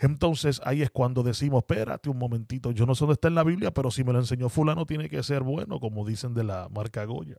Entonces 0.00 0.61
ahí 0.64 0.83
es 0.83 0.90
cuando 0.90 1.23
decimos, 1.23 1.59
espérate 1.59 2.09
un 2.09 2.18
momentito, 2.18 2.71
yo 2.71 2.87
no 2.87 2.95
sé 2.95 3.00
dónde 3.00 3.14
está 3.14 3.28
en 3.28 3.35
la 3.35 3.45
Biblia, 3.45 3.73
pero 3.73 3.90
si 3.90 4.04
me 4.04 4.12
lo 4.12 4.18
enseñó 4.18 4.49
fulano 4.49 4.87
tiene 4.87 5.09
que 5.09 5.23
ser 5.23 5.42
bueno, 5.42 5.80
como 5.80 6.07
dicen 6.07 6.35
de 6.35 6.45
la 6.45 6.68
marca 6.68 7.04
Goya. 7.04 7.37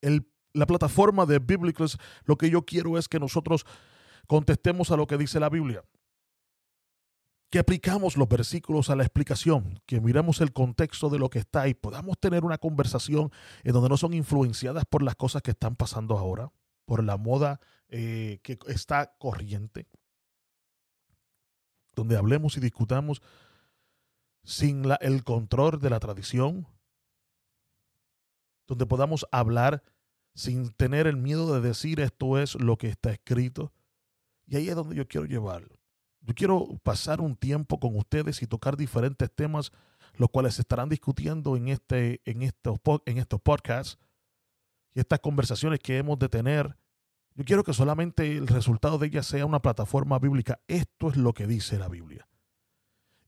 El, 0.00 0.28
la 0.52 0.66
plataforma 0.66 1.26
de 1.26 1.38
Biblicals, 1.38 1.98
lo 2.24 2.36
que 2.36 2.50
yo 2.50 2.62
quiero 2.62 2.98
es 2.98 3.08
que 3.08 3.18
nosotros 3.18 3.64
contestemos 4.26 4.90
a 4.90 4.96
lo 4.96 5.06
que 5.06 5.18
dice 5.18 5.40
la 5.40 5.48
Biblia. 5.48 5.82
Que 7.50 7.58
aplicamos 7.58 8.16
los 8.16 8.28
versículos 8.28 8.90
a 8.90 8.96
la 8.96 9.04
explicación, 9.04 9.80
que 9.86 10.00
miremos 10.00 10.40
el 10.40 10.52
contexto 10.52 11.08
de 11.08 11.18
lo 11.18 11.30
que 11.30 11.38
está 11.38 11.68
y 11.68 11.74
podamos 11.74 12.18
tener 12.18 12.44
una 12.44 12.58
conversación 12.58 13.30
en 13.62 13.72
donde 13.72 13.88
no 13.88 13.96
son 13.96 14.12
influenciadas 14.12 14.84
por 14.86 15.02
las 15.02 15.14
cosas 15.14 15.42
que 15.42 15.52
están 15.52 15.76
pasando 15.76 16.18
ahora, 16.18 16.50
por 16.84 17.04
la 17.04 17.16
moda 17.16 17.60
eh, 17.88 18.40
que 18.42 18.58
está 18.66 19.14
corriente, 19.18 19.86
donde 21.94 22.16
hablemos 22.16 22.56
y 22.56 22.60
discutamos 22.60 23.22
sin 24.42 24.84
el 25.00 25.24
control 25.24 25.80
de 25.80 25.90
la 25.90 26.00
tradición, 26.00 26.66
donde 28.66 28.86
podamos 28.86 29.26
hablar 29.30 29.82
sin 30.34 30.72
tener 30.72 31.06
el 31.06 31.16
miedo 31.16 31.54
de 31.54 31.66
decir 31.66 32.00
esto 32.00 32.38
es 32.38 32.54
lo 32.56 32.76
que 32.76 32.88
está 32.88 33.10
escrito, 33.10 33.72
y 34.46 34.56
ahí 34.56 34.68
es 34.68 34.74
donde 34.74 34.96
yo 34.96 35.06
quiero 35.06 35.26
llevarlo. 35.26 35.78
Yo 36.20 36.34
quiero 36.34 36.78
pasar 36.82 37.20
un 37.20 37.36
tiempo 37.36 37.78
con 37.78 37.96
ustedes 37.96 38.42
y 38.42 38.46
tocar 38.46 38.76
diferentes 38.76 39.30
temas, 39.30 39.72
los 40.14 40.30
cuales 40.30 40.54
se 40.54 40.62
estarán 40.62 40.88
discutiendo 40.88 41.56
en, 41.56 41.68
este, 41.68 42.22
en, 42.24 42.42
estos, 42.42 42.78
en 43.04 43.18
estos 43.18 43.40
podcasts 43.40 43.98
y 44.94 45.00
estas 45.00 45.20
conversaciones 45.20 45.80
que 45.80 45.98
hemos 45.98 46.18
de 46.18 46.28
tener. 46.28 46.76
Yo 47.34 47.44
quiero 47.44 47.64
que 47.64 47.72
solamente 47.72 48.36
el 48.36 48.46
resultado 48.46 48.98
de 48.98 49.08
ellas 49.08 49.26
sea 49.26 49.46
una 49.46 49.60
plataforma 49.60 50.18
bíblica. 50.18 50.60
Esto 50.68 51.08
es 51.08 51.16
lo 51.16 51.32
que 51.32 51.46
dice 51.46 51.78
la 51.78 51.88
Biblia. 51.88 52.28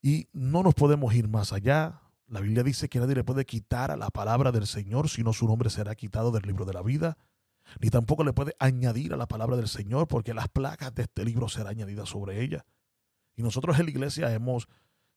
Y 0.00 0.28
no 0.32 0.62
nos 0.62 0.74
podemos 0.74 1.14
ir 1.14 1.28
más 1.28 1.52
allá. 1.52 2.02
La 2.28 2.40
Biblia 2.40 2.62
dice 2.62 2.88
que 2.88 3.00
nadie 3.00 3.16
le 3.16 3.24
puede 3.24 3.44
quitar 3.44 3.90
a 3.90 3.96
la 3.96 4.10
palabra 4.10 4.52
del 4.52 4.66
Señor, 4.66 5.08
sino 5.08 5.32
su 5.32 5.46
nombre 5.46 5.70
será 5.70 5.94
quitado 5.94 6.30
del 6.30 6.42
libro 6.42 6.64
de 6.64 6.72
la 6.72 6.82
vida 6.82 7.16
ni 7.80 7.90
tampoco 7.90 8.24
le 8.24 8.32
puede 8.32 8.54
añadir 8.58 9.12
a 9.12 9.16
la 9.16 9.26
palabra 9.26 9.56
del 9.56 9.68
Señor, 9.68 10.08
porque 10.08 10.34
las 10.34 10.48
placas 10.48 10.94
de 10.94 11.02
este 11.02 11.24
libro 11.24 11.48
serán 11.48 11.72
añadidas 11.72 12.08
sobre 12.08 12.42
ella. 12.42 12.64
Y 13.34 13.42
nosotros 13.42 13.78
en 13.78 13.86
la 13.86 13.90
iglesia 13.90 14.32
hemos 14.32 14.68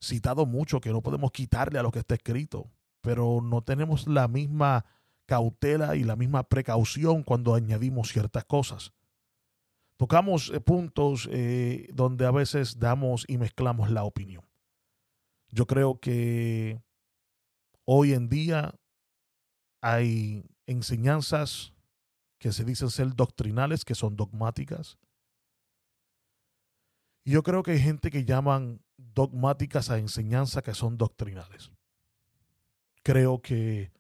citado 0.02 0.46
mucho 0.46 0.82
que 0.82 0.92
no 0.92 1.02
podemos 1.02 1.32
quitarle 1.32 1.80
a 1.80 1.84
lo 1.84 1.92
que 1.92 2.00
está 2.00 2.16
escrito, 2.16 2.72
pero 3.02 3.42
no 3.42 3.62
tenemos 3.62 4.08
la 4.08 4.28
misma 4.28 4.86
cautela 5.30 5.96
y 5.96 6.04
la 6.04 6.16
misma 6.16 6.42
precaución 6.42 7.22
cuando 7.22 7.54
añadimos 7.54 8.10
ciertas 8.10 8.46
cosas. 8.46 8.92
Tocamos 9.96 10.50
eh, 10.50 10.60
puntos 10.60 11.30
eh, 11.32 11.88
donde 11.94 12.26
a 12.26 12.32
veces 12.32 12.80
damos 12.80 13.26
y 13.28 13.38
mezclamos 13.38 13.92
la 13.92 14.06
opinión. 14.06 14.44
Yo 15.50 15.68
creo 15.68 16.00
que 16.00 16.82
hoy 17.86 18.14
en 18.14 18.28
día 18.28 18.74
hay 19.82 20.44
enseñanzas 20.66 21.74
que 22.40 22.52
se 22.52 22.64
dicen 22.64 22.90
ser 22.90 23.14
doctrinales, 23.16 23.86
que 23.86 23.94
son 23.94 24.16
dogmáticas. 24.16 24.98
Y 27.24 27.32
yo 27.32 27.44
creo 27.44 27.62
que 27.62 27.72
hay 27.72 27.80
gente 27.80 28.10
que 28.10 28.26
llaman 28.26 28.82
dogmáticas 28.98 29.92
a 29.92 30.00
enseñanza 30.00 30.64
que 30.64 30.74
son 30.74 30.98
doctrinales. 30.98 31.72
Creo 33.04 33.42
que 33.42 33.92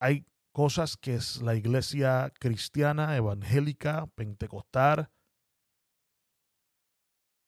hay 0.00 0.24
cosas 0.52 0.96
que 0.96 1.14
es 1.14 1.42
la 1.42 1.54
iglesia 1.54 2.32
cristiana, 2.38 3.16
evangélica, 3.16 4.06
pentecostal, 4.14 5.10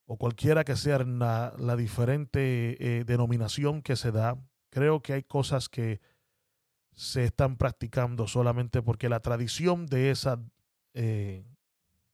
o 0.07 0.17
cualquiera 0.17 0.65
que 0.65 0.77
sea 0.77 0.99
la, 0.99 1.55
la 1.59 1.77
diferente 1.77 2.77
eh, 2.79 3.05
denominación 3.05 3.83
que 3.83 3.97
se 3.97 4.13
da, 4.13 4.37
creo 4.71 5.01
que 5.01 5.15
hay 5.15 5.23
cosas 5.23 5.69
que 5.69 6.01
se 6.95 7.25
están 7.25 7.57
practicando 7.57 8.27
solamente 8.27 8.83
porque 8.83 9.09
la 9.09 9.21
tradición 9.21 9.87
de 9.87 10.11
esa, 10.11 10.43
eh, 10.95 11.45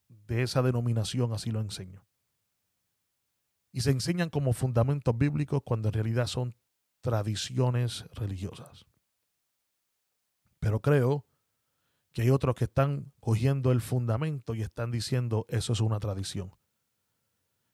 de 0.09 0.42
esa 0.42 0.62
denominación 0.62 1.33
así 1.33 1.50
lo 1.50 1.61
enseña. 1.61 2.04
Y 3.73 3.83
se 3.83 3.90
enseñan 3.90 4.30
como 4.30 4.52
fundamentos 4.52 5.16
bíblicos 5.16 5.62
cuando 5.64 5.88
en 5.88 5.95
realidad 5.95 6.26
son 6.26 6.54
tradiciones 7.00 8.04
religiosas. 8.12 8.87
Pero 10.60 10.80
creo 10.80 11.24
que 12.12 12.22
hay 12.22 12.30
otros 12.30 12.54
que 12.54 12.64
están 12.64 13.12
cogiendo 13.20 13.70
el 13.70 13.80
fundamento 13.80 14.54
y 14.54 14.62
están 14.62 14.90
diciendo 14.90 15.46
eso 15.48 15.72
es 15.72 15.80
una 15.80 16.00
tradición. 16.00 16.50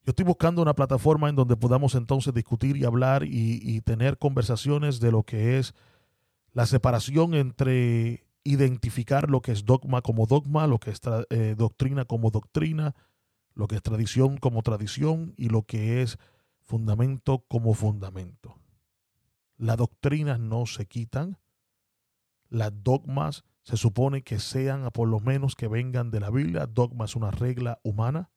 Yo 0.05 0.11
estoy 0.11 0.27
buscando 0.27 0.61
una 0.61 0.75
plataforma 0.75 1.31
en 1.31 1.37
donde 1.37 1.57
podamos 1.57 1.95
entonces 1.95 2.35
discutir 2.35 2.77
y 2.77 2.85
hablar 2.85 3.25
y, 3.25 3.81
tener 3.81 4.19
conversaciones 4.19 5.01
de 5.01 5.11
lo 5.11 5.23
que 5.23 5.59
es 5.59 5.75
la 6.53 6.67
separación 6.67 7.35
entre 7.35 8.27
identificar 8.45 9.31
lo 9.31 9.41
que 9.41 9.53
es 9.53 9.65
dogma 9.65 10.03
como 10.03 10.27
dogma, 10.27 10.67
lo 10.67 10.79
que 10.79 10.91
es 10.91 11.01
eh, 11.31 11.55
doctrina 11.57 12.05
como 12.05 12.31
doctrina, 12.31 12.95
lo 13.55 13.67
que 13.67 13.77
es 13.77 13.83
tradición 13.83 14.37
como 14.37 14.63
tradición 14.63 15.33
y 15.39 15.49
lo 15.49 15.63
que 15.63 16.03
es 16.03 16.19
fundamento 16.61 17.45
como 17.49 17.73
fundamento. 17.73 18.59
Las 19.57 19.79
doctrinas 19.79 20.39
no 20.39 20.67
se 20.67 20.85
quitan, 20.85 21.39
las 22.55 22.73
dogmas 22.83 23.45
se 23.63 23.77
supone 23.77 24.23
que 24.23 24.39
sean, 24.39 24.89
por 24.93 25.09
lo 25.09 25.21
menos 25.21 25.55
que 25.55 25.69
vengan 25.69 26.11
de 26.11 26.21
la 26.21 26.31
Biblia, 26.31 26.67
dogma 26.67 27.07
es 27.07 27.17
una 27.17 27.31
regla 27.31 27.81
humana. 27.83 28.31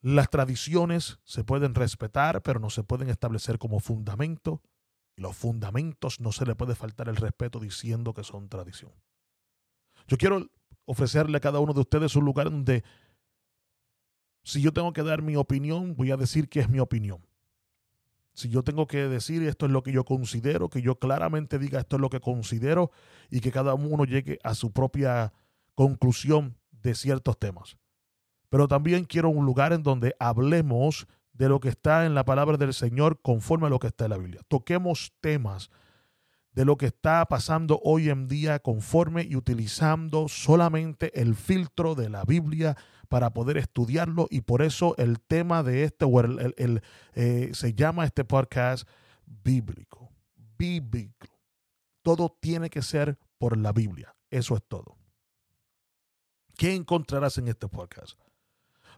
Las 0.00 0.30
tradiciones 0.30 1.20
se 1.24 1.44
pueden 1.44 1.74
respetar, 1.74 2.42
pero 2.42 2.60
no 2.60 2.70
se 2.70 2.84
pueden 2.84 3.08
establecer 3.08 3.58
como 3.58 3.80
fundamento 3.80 4.62
los 5.16 5.36
fundamentos 5.36 6.20
no 6.20 6.32
se 6.32 6.46
le 6.46 6.54
puede 6.54 6.74
faltar 6.74 7.08
el 7.08 7.16
respeto 7.16 7.60
diciendo 7.60 8.14
que 8.14 8.24
son 8.24 8.48
tradición. 8.48 8.92
Yo 10.06 10.16
quiero 10.16 10.48
ofrecerle 10.84 11.36
a 11.36 11.40
cada 11.40 11.60
uno 11.60 11.74
de 11.74 11.80
ustedes 11.80 12.16
un 12.16 12.24
lugar 12.24 12.50
donde 12.50 12.82
si 14.42 14.60
yo 14.60 14.72
tengo 14.72 14.92
que 14.92 15.02
dar 15.02 15.22
mi 15.22 15.36
opinión, 15.36 15.94
voy 15.94 16.10
a 16.10 16.16
decir 16.16 16.48
que 16.48 16.60
es 16.60 16.68
mi 16.68 16.80
opinión. 16.80 17.24
Si 18.34 18.48
yo 18.48 18.62
tengo 18.62 18.86
que 18.86 19.08
decir 19.08 19.42
esto 19.42 19.66
es 19.66 19.72
lo 19.72 19.82
que 19.82 19.92
yo 19.92 20.04
considero, 20.04 20.70
que 20.70 20.80
yo 20.80 20.98
claramente 20.98 21.58
diga 21.58 21.80
esto 21.80 21.96
es 21.96 22.00
lo 22.00 22.10
que 22.10 22.20
considero 22.20 22.90
y 23.30 23.40
que 23.40 23.52
cada 23.52 23.74
uno 23.74 24.04
llegue 24.04 24.38
a 24.42 24.54
su 24.54 24.72
propia 24.72 25.32
conclusión 25.74 26.56
de 26.70 26.94
ciertos 26.94 27.38
temas. 27.38 27.76
pero 28.48 28.68
también 28.68 29.04
quiero 29.04 29.30
un 29.30 29.46
lugar 29.46 29.72
en 29.72 29.82
donde 29.82 30.14
hablemos 30.18 31.06
de 31.32 31.48
lo 31.48 31.58
que 31.58 31.70
está 31.70 32.04
en 32.04 32.14
la 32.14 32.26
palabra 32.26 32.58
del 32.58 32.74
Señor 32.74 33.20
conforme 33.22 33.66
a 33.66 33.70
lo 33.70 33.78
que 33.78 33.86
está 33.86 34.04
en 34.04 34.10
la 34.10 34.18
Biblia. 34.18 34.42
Toquemos 34.46 35.14
temas 35.22 35.70
de 36.52 36.64
lo 36.66 36.76
que 36.76 36.86
está 36.86 37.24
pasando 37.26 37.80
hoy 37.82 38.10
en 38.10 38.28
día 38.28 38.58
conforme 38.58 39.22
y 39.22 39.36
utilizando 39.36 40.28
solamente 40.28 41.18
el 41.18 41.34
filtro 41.34 41.94
de 41.94 42.10
la 42.10 42.24
Biblia 42.24 42.76
para 43.12 43.34
poder 43.34 43.58
estudiarlo 43.58 44.26
y 44.30 44.40
por 44.40 44.62
eso 44.62 44.94
el 44.96 45.20
tema 45.20 45.62
de 45.62 45.84
este, 45.84 46.06
o 46.06 46.18
el, 46.20 46.82
eh, 47.12 47.50
se 47.52 47.74
llama 47.74 48.06
este 48.06 48.24
podcast 48.24 48.88
bíblico, 49.26 50.10
bíblico. 50.56 51.28
Todo 52.00 52.34
tiene 52.40 52.70
que 52.70 52.80
ser 52.80 53.18
por 53.36 53.58
la 53.58 53.72
Biblia, 53.72 54.16
eso 54.30 54.56
es 54.56 54.62
todo. 54.66 54.96
¿Qué 56.56 56.74
encontrarás 56.74 57.36
en 57.36 57.48
este 57.48 57.68
podcast? 57.68 58.18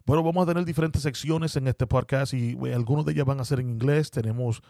Bueno, 0.07 0.23
vamos 0.23 0.45
a 0.45 0.47
tener 0.47 0.65
diferentes 0.65 1.03
secciones 1.03 1.57
en 1.57 1.67
este 1.67 1.89
podcast 1.89 2.35
y 2.35 2.57
algunos 2.73 3.05
de 3.05 3.15
ellas 3.15 3.27
van 3.27 3.41
a 3.41 3.45
ser 3.45 3.59
en 3.59 3.69
inglés. 3.69 4.13
Tenemos 4.13 4.63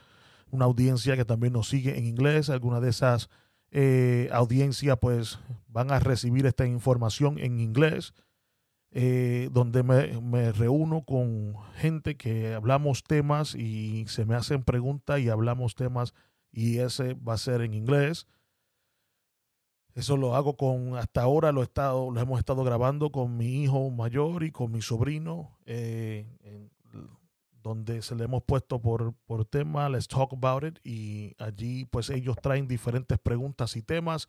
una 0.52 0.64
audiencia 0.64 1.18
que 1.18 1.26
también 1.26 1.52
nos 1.52 1.68
sigue 1.68 1.98
en 1.98 2.06
inglés. 2.06 2.48
Algunas 2.48 2.80
de 2.80 2.88
esas 2.88 3.28
eh, 3.72 4.30
audiencias 4.32 4.96
pues 4.98 5.38
van 5.68 5.90
a 5.90 5.98
recibir 5.98 6.46
esta 6.46 6.64
información 6.64 7.38
en 7.38 7.60
inglés, 7.60 8.14
eh, 8.96 9.48
donde 9.50 9.82
me, 9.82 10.20
me, 10.20 10.52
reúno 10.52 11.04
con 11.04 11.56
gente 11.74 12.16
que 12.16 12.54
hablamos 12.54 13.02
temas 13.02 13.56
y 13.56 14.06
se 14.06 14.24
me 14.24 14.36
hacen 14.36 14.62
preguntas 14.62 15.18
y 15.18 15.28
hablamos 15.28 15.74
temas 15.74 16.14
y 16.52 16.78
ese 16.78 17.14
va 17.14 17.34
a 17.34 17.38
ser 17.38 17.62
en 17.62 17.74
inglés. 17.74 18.28
Eso 19.96 20.16
lo 20.16 20.36
hago 20.36 20.56
con, 20.56 20.96
hasta 20.96 21.22
ahora 21.22 21.50
lo, 21.50 21.62
he 21.62 21.64
estado, 21.64 22.08
lo 22.12 22.20
hemos 22.20 22.38
estado 22.38 22.62
grabando 22.62 23.10
con 23.10 23.36
mi 23.36 23.64
hijo 23.64 23.90
mayor 23.90 24.44
y 24.44 24.52
con 24.52 24.70
mi 24.70 24.80
sobrino, 24.80 25.58
eh, 25.66 26.24
donde 27.60 28.00
se 28.00 28.14
le 28.14 28.24
hemos 28.24 28.44
puesto 28.44 28.80
por, 28.80 29.14
por 29.26 29.44
tema, 29.44 29.88
let's 29.88 30.06
talk 30.06 30.32
about 30.32 30.62
it, 30.62 30.78
y 30.84 31.34
allí 31.38 31.84
pues 31.84 32.10
ellos 32.10 32.36
traen 32.40 32.68
diferentes 32.68 33.18
preguntas 33.18 33.74
y 33.74 33.82
temas 33.82 34.28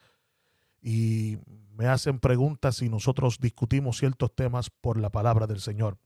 y 0.85 1.39
me 1.75 1.87
hacen 1.87 2.19
preguntas 2.19 2.83
y 2.83 2.89
nosotros 2.89 3.39
discutimos 3.39 3.97
ciertos 3.97 4.35
temas 4.35 4.69
por 4.69 4.99
la 4.99 5.09
palabra 5.09 5.47
del 5.47 5.59
Señor. 5.59 5.97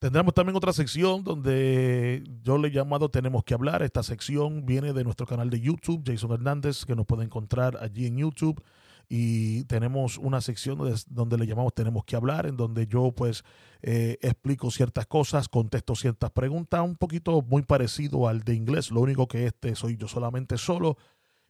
Tendremos 0.00 0.34
también 0.34 0.56
otra 0.56 0.72
sección 0.72 1.22
donde 1.22 2.24
yo 2.42 2.58
le 2.58 2.68
he 2.68 2.70
llamado 2.72 3.08
Tenemos 3.08 3.44
que 3.44 3.54
hablar. 3.54 3.84
Esta 3.84 4.02
sección 4.02 4.66
viene 4.66 4.92
de 4.92 5.04
nuestro 5.04 5.28
canal 5.28 5.48
de 5.48 5.60
YouTube, 5.60 6.02
Jason 6.04 6.32
Hernández, 6.32 6.84
que 6.84 6.96
nos 6.96 7.06
puede 7.06 7.22
encontrar 7.24 7.78
allí 7.80 8.06
en 8.06 8.18
YouTube. 8.18 8.60
Y 9.08 9.62
tenemos 9.64 10.18
una 10.18 10.40
sección 10.40 10.78
donde, 11.08 11.38
le 11.38 11.46
llamamos 11.46 11.72
Tenemos 11.72 12.04
que 12.04 12.16
hablar, 12.16 12.46
en 12.46 12.56
donde 12.56 12.88
yo 12.88 13.12
pues 13.12 13.44
eh, 13.82 14.18
explico 14.22 14.72
ciertas 14.72 15.06
cosas, 15.06 15.48
contesto 15.48 15.94
ciertas 15.94 16.32
preguntas, 16.32 16.82
un 16.82 16.96
poquito 16.96 17.42
muy 17.42 17.62
parecido 17.62 18.26
al 18.26 18.42
de 18.42 18.54
inglés. 18.54 18.90
Lo 18.90 19.00
único 19.02 19.28
que 19.28 19.46
este 19.46 19.76
soy 19.76 19.96
yo 19.96 20.08
solamente 20.08 20.58
solo 20.58 20.96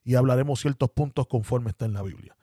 y 0.07 0.15
hablaremos 0.15 0.61
ciertos 0.61 0.89
puntos 0.91 1.27
conforme 1.27 1.71
está 1.71 1.85
en 1.85 1.93
la 1.93 2.03
Biblia. 2.03 2.37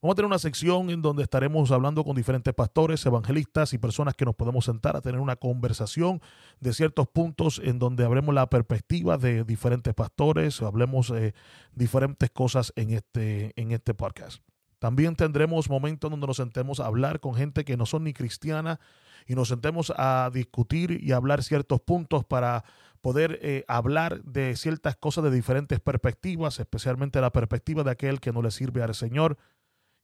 Vamos 0.00 0.14
a 0.14 0.16
tener 0.16 0.26
una 0.28 0.38
sección 0.38 0.88
en 0.88 1.02
donde 1.02 1.24
estaremos 1.24 1.70
hablando 1.72 2.04
con 2.04 2.16
diferentes 2.16 2.54
pastores, 2.54 3.04
evangelistas 3.04 3.74
y 3.74 3.78
personas 3.78 4.14
que 4.14 4.24
nos 4.24 4.36
podemos 4.36 4.64
sentar 4.64 4.96
a 4.96 5.02
tener 5.02 5.20
una 5.20 5.36
conversación 5.36 6.22
de 6.60 6.72
ciertos 6.72 7.08
puntos 7.08 7.60
en 7.62 7.78
donde 7.78 8.04
habremos 8.04 8.34
la 8.34 8.48
perspectiva 8.48 9.18
de 9.18 9.44
diferentes 9.44 9.92
pastores, 9.92 10.62
hablemos 10.62 11.10
eh, 11.10 11.34
diferentes 11.74 12.30
cosas 12.30 12.72
en 12.76 12.92
este, 12.92 13.52
en 13.60 13.72
este 13.72 13.92
podcast. 13.92 14.42
También 14.78 15.16
tendremos 15.16 15.68
momentos 15.68 16.10
donde 16.10 16.26
nos 16.28 16.38
sentemos 16.38 16.80
a 16.80 16.86
hablar 16.86 17.20
con 17.20 17.34
gente 17.34 17.66
que 17.66 17.76
no 17.76 17.84
son 17.84 18.04
ni 18.04 18.14
cristiana 18.14 18.80
y 19.26 19.34
nos 19.34 19.48
sentemos 19.48 19.92
a 19.96 20.30
discutir 20.32 20.98
y 21.02 21.12
hablar 21.12 21.42
ciertos 21.42 21.80
puntos 21.80 22.24
para 22.24 22.64
poder 23.00 23.38
eh, 23.42 23.64
hablar 23.68 24.22
de 24.24 24.56
ciertas 24.56 24.96
cosas 24.96 25.24
de 25.24 25.30
diferentes 25.30 25.80
perspectivas, 25.80 26.60
especialmente 26.60 27.20
la 27.20 27.32
perspectiva 27.32 27.82
de 27.82 27.90
aquel 27.90 28.20
que 28.20 28.32
no 28.32 28.42
le 28.42 28.50
sirve 28.50 28.82
al 28.82 28.94
Señor 28.94 29.38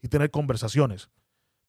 y 0.01 0.09
tener 0.09 0.31
conversaciones. 0.31 1.11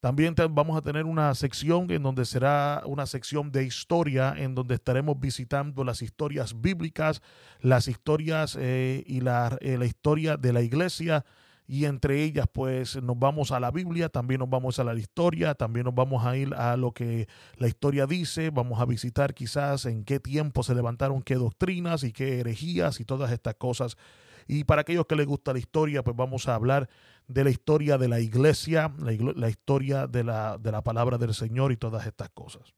También 0.00 0.36
vamos 0.50 0.78
a 0.78 0.82
tener 0.82 1.06
una 1.06 1.34
sección 1.34 1.90
en 1.90 2.04
donde 2.04 2.24
será 2.24 2.82
una 2.86 3.04
sección 3.06 3.50
de 3.50 3.64
historia, 3.64 4.32
en 4.36 4.54
donde 4.54 4.76
estaremos 4.76 5.18
visitando 5.18 5.82
las 5.82 6.02
historias 6.02 6.60
bíblicas, 6.60 7.20
las 7.60 7.88
historias 7.88 8.56
eh, 8.60 9.02
y 9.06 9.22
la, 9.22 9.58
eh, 9.60 9.76
la, 9.76 9.86
historia 9.86 10.36
de 10.36 10.52
la 10.52 10.62
iglesia. 10.62 11.24
Y 11.70 11.84
entre 11.84 12.24
ellas, 12.24 12.46
pues 12.50 13.00
nos 13.02 13.18
vamos 13.18 13.52
a 13.52 13.60
la 13.60 13.70
Biblia, 13.70 14.08
también 14.08 14.38
nos 14.38 14.48
vamos 14.48 14.78
a 14.78 14.84
la 14.84 14.94
historia, 14.94 15.54
también 15.54 15.84
nos 15.84 15.94
vamos 15.94 16.24
a 16.24 16.34
ir 16.34 16.54
a 16.54 16.78
lo 16.78 16.92
que 16.92 17.28
la 17.58 17.68
historia 17.68 18.06
dice, 18.06 18.48
vamos 18.48 18.80
a 18.80 18.86
visitar 18.86 19.34
quizás 19.34 19.84
en 19.84 20.04
qué 20.04 20.18
tiempo 20.18 20.62
se 20.62 20.74
levantaron 20.74 21.20
qué 21.20 21.34
doctrinas 21.34 22.04
y 22.04 22.12
qué 22.12 22.40
herejías 22.40 23.00
y 23.00 23.04
todas 23.04 23.30
estas 23.32 23.56
cosas. 23.56 23.98
Y 24.46 24.64
para 24.64 24.80
aquellos 24.80 25.04
que 25.04 25.14
les 25.14 25.26
gusta 25.26 25.52
la 25.52 25.58
historia, 25.58 26.02
pues 26.02 26.16
vamos 26.16 26.48
a 26.48 26.54
hablar 26.54 26.88
de 27.26 27.44
la 27.44 27.50
historia 27.50 27.98
de 27.98 28.08
la 28.08 28.20
iglesia, 28.20 28.90
la, 28.98 29.50
historia 29.50 30.06
de 30.06 30.24
la, 30.24 30.56
de 30.56 30.72
la 30.72 30.82
palabra 30.82 31.18
del 31.18 31.34
Señor 31.34 31.70
y 31.70 31.76
todas 31.76 32.06
estas 32.06 32.30
cosas. 32.30 32.77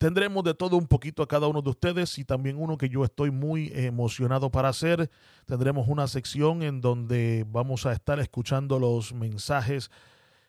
Tendremos 0.00 0.42
de 0.44 0.54
todo 0.54 0.78
un 0.78 0.86
poquito 0.86 1.22
a 1.22 1.28
cada 1.28 1.46
uno 1.46 1.60
de 1.60 1.68
ustedes 1.68 2.18
y 2.18 2.24
también 2.24 2.56
uno 2.56 2.78
que 2.78 2.88
yo 2.88 3.04
estoy 3.04 3.30
muy 3.30 3.70
emocionado 3.74 4.50
para 4.50 4.70
hacer. 4.70 5.10
Tendremos 5.44 5.88
una 5.88 6.06
sección 6.06 6.62
en 6.62 6.80
donde 6.80 7.44
vamos 7.46 7.84
a 7.84 7.92
estar 7.92 8.18
escuchando 8.18 8.78
los 8.78 9.12
mensajes 9.12 9.90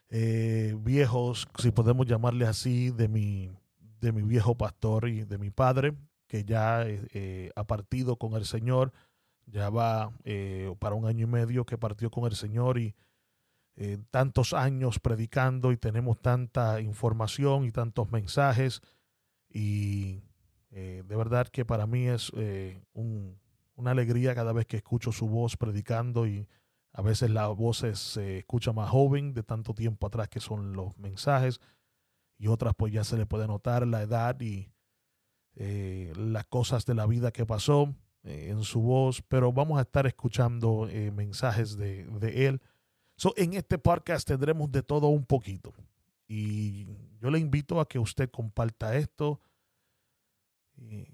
eh, 0.08 0.74
viejos, 0.80 1.50
si 1.58 1.72
podemos 1.72 2.08
llamarle 2.08 2.46
así, 2.46 2.92
de 2.92 3.10
mi, 3.10 3.52
de 4.00 4.14
mi 4.14 4.22
viejo 4.22 4.56
pastor 4.56 5.10
y 5.10 5.26
de 5.26 5.38
mi 5.38 5.50
padre, 5.50 5.96
que 6.28 6.46
ya 6.46 6.86
eh, 6.88 7.52
ha 7.54 7.66
partido 7.66 8.16
con 8.16 8.36
el 8.36 8.46
Señor 8.46 8.94
ya 9.48 9.70
va 9.70 10.14
eh, 10.24 10.74
para 10.80 10.96
un 10.96 11.06
año 11.06 11.26
y 11.26 11.30
medio 11.30 11.66
que 11.66 11.78
partió 11.78 12.10
con 12.10 12.24
el 12.24 12.38
Señor 12.38 12.80
y 12.80 12.96
tantos 14.12 14.54
años 14.54 15.00
predicando 15.00 15.72
y 15.72 15.78
tenemos 15.78 16.22
tanta 16.22 16.80
información 16.80 17.66
y 17.66 17.72
tantos 17.72 18.12
mensajes 18.12 18.82
y 19.54 20.22
eh, 20.72 21.04
de 21.06 21.16
verdad 21.16 21.48
que 21.48 21.66
para 21.66 21.86
mí 21.88 22.08
es 22.08 22.32
una 22.34 23.92
alegría 23.92 24.36
cada 24.36 24.54
vez 24.54 24.66
que 24.66 24.78
escucho 24.78 25.12
su 25.12 25.28
voz 25.28 25.58
predicando 25.58 26.28
y 26.28 26.48
a 26.94 27.02
veces 27.02 27.30
la 27.30 27.48
voz 27.48 27.84
se 27.94 28.38
escucha 28.40 28.74
más 28.74 28.90
joven 28.90 29.34
de 29.34 29.44
tanto 29.44 29.74
tiempo 29.74 30.08
atrás 30.08 30.30
que 30.30 30.40
son 30.40 30.74
los 30.74 30.98
mensajes 30.98 31.60
y 32.38 32.48
otras 32.48 32.74
pues 32.76 32.94
ya 32.94 33.04
se 33.04 33.18
le 33.18 33.26
puede 33.26 33.48
notar 33.48 33.86
la 33.88 34.02
edad 34.02 34.40
y 34.42 34.70
las 35.56 36.46
cosas 36.48 36.86
de 36.86 36.96
la 36.96 37.06
vida 37.06 37.32
que 37.32 37.46
pasó 37.46 37.94
eh, 38.24 38.50
en 38.50 38.64
su 38.64 38.82
voz, 38.82 39.24
pero 39.24 39.52
vamos 39.52 39.80
a 39.80 39.82
estar 39.82 40.06
escuchando 40.06 40.88
eh, 40.88 41.10
mensajes 41.10 41.76
de, 41.76 42.06
él. 42.48 42.62
So, 43.18 43.34
en 43.36 43.54
este 43.54 43.80
podcast 43.80 44.28
tendremos 44.28 44.72
de 44.72 44.84
todo 44.84 45.08
un 45.08 45.26
poquito. 45.26 45.74
Y 46.34 46.88
yo 47.20 47.30
le 47.30 47.40
invito 47.40 47.82
a 47.82 47.90
que 47.90 48.00
usted 48.00 48.32
comparta 48.32 48.96
esto. 48.96 49.42
mi 50.78 51.06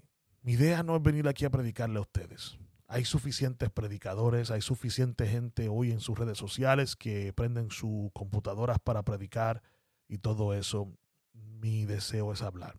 idea 0.44 0.84
no 0.84 0.94
es 0.94 1.02
venir 1.02 1.26
aquí 1.26 1.44
a 1.44 1.50
predicarle 1.50 1.98
a 1.98 2.02
ustedes. 2.02 2.56
Hay 2.86 3.04
suficientes 3.04 3.68
predicadores, 3.68 4.52
hay 4.52 4.60
suficiente 4.60 5.26
gente 5.26 5.68
hoy 5.68 5.90
en 5.90 5.98
sus 5.98 6.16
redes 6.16 6.38
sociales 6.38 6.94
que 6.94 7.32
prenden 7.32 7.72
sus 7.72 8.12
computadoras 8.12 8.78
para 8.78 9.02
predicar 9.02 9.64
y 10.06 10.18
todo 10.18 10.54
eso. 10.54 10.96
Mi 11.32 11.84
deseo 11.84 12.32
es 12.32 12.40
hablar. 12.40 12.78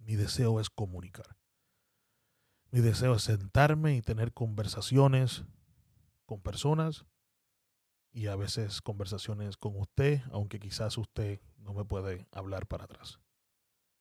Mi 0.00 0.16
deseo 0.16 0.58
es 0.58 0.68
comunicar. 0.68 1.36
Mi 2.72 2.80
deseo 2.80 3.14
es 3.14 3.22
sentarme 3.22 3.94
y 3.94 4.02
tener 4.02 4.32
conversaciones 4.32 5.44
con 6.26 6.40
personas 6.40 7.06
y 8.18 8.26
a 8.26 8.34
veces 8.34 8.82
conversaciones 8.82 9.56
con 9.56 9.76
usted, 9.76 10.22
aunque 10.32 10.58
quizás 10.58 10.98
usted 10.98 11.40
no 11.58 11.72
me 11.72 11.84
puede 11.84 12.26
hablar 12.32 12.66
para 12.66 12.82
atrás. 12.82 13.20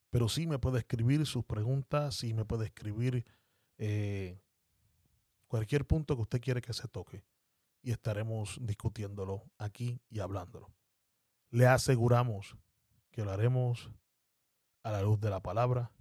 Pero 0.10 0.28
sí 0.28 0.48
me 0.48 0.58
puede 0.58 0.80
escribir 0.80 1.24
sus 1.28 1.46
preguntas, 1.46 2.16
sí 2.16 2.34
me 2.34 2.44
puede 2.44 2.66
escribir 2.66 3.28
eh, 3.78 4.42
cualquier 5.48 5.86
punto 5.86 6.16
que 6.16 6.24
usted 6.24 6.42
quiere 6.42 6.62
que 6.62 6.74
se 6.74 6.88
toque 6.88 7.24
y 7.84 7.92
estaremos 7.92 8.58
discutiéndolo 8.60 9.52
aquí 9.60 10.02
y 10.10 10.20
hablándolo. 10.20 10.74
Le 11.52 11.68
aseguramos 11.68 12.58
que 13.12 13.24
lo 13.24 13.32
haremos 13.32 13.92
a 14.82 14.94
la 14.94 15.04
luz 15.04 15.20
de 15.20 15.30
la 15.30 15.44
palabra, 15.44 15.92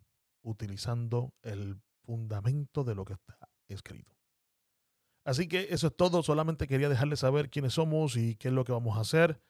utilizando 0.41 1.35
el 1.43 1.83
fundamento 2.07 2.83
de 2.83 2.95
lo 2.95 3.05
que 3.05 3.13
está 3.13 3.51
escrito. 3.69 4.16
Así 5.27 5.49
que 5.49 5.67
eso 5.71 5.89
es 5.89 5.97
todo. 5.97 6.23
Solamente 6.23 6.69
quería 6.69 6.89
dejarle 6.89 7.17
saber 7.17 7.51
quiénes 7.51 7.75
somos 7.75 8.17
y 8.17 8.37
qué 8.37 8.49
es 8.49 8.55
lo 8.55 8.65
que 8.65 8.73
vamos 8.73 8.97
a 8.97 9.01
hacer. 9.01 9.41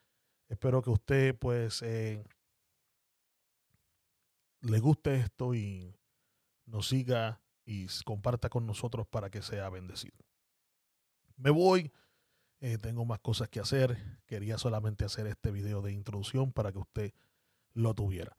Espero 0.49 0.81
que 0.83 0.91
usted 0.91 1.37
pues 1.39 1.83
eh, 1.83 2.25
le 4.63 4.81
guste 4.81 5.17
esto 5.17 5.55
y 5.55 5.95
nos 6.65 6.89
siga 6.89 7.43
y 7.65 7.87
comparta 8.05 8.49
con 8.49 8.67
nosotros 8.67 9.07
para 9.07 9.29
que 9.31 9.43
sea 9.43 9.69
bendecido. 9.71 10.17
Me 11.37 11.51
voy 11.51 11.93
Eh, 12.61 12.79
tengo 12.79 13.05
más 13.05 13.21
cosas 13.21 13.51
que 13.51 13.61
hacer. 13.61 13.99
Quería 14.27 14.57
solamente 14.57 15.05
hacer 15.05 15.27
este 15.27 15.51
video 15.51 15.83
de 15.83 15.93
introducción 15.93 16.53
para 16.53 16.73
que 16.73 16.79
usted 16.79 17.13
lo 17.75 17.95
tuviera. 17.95 18.35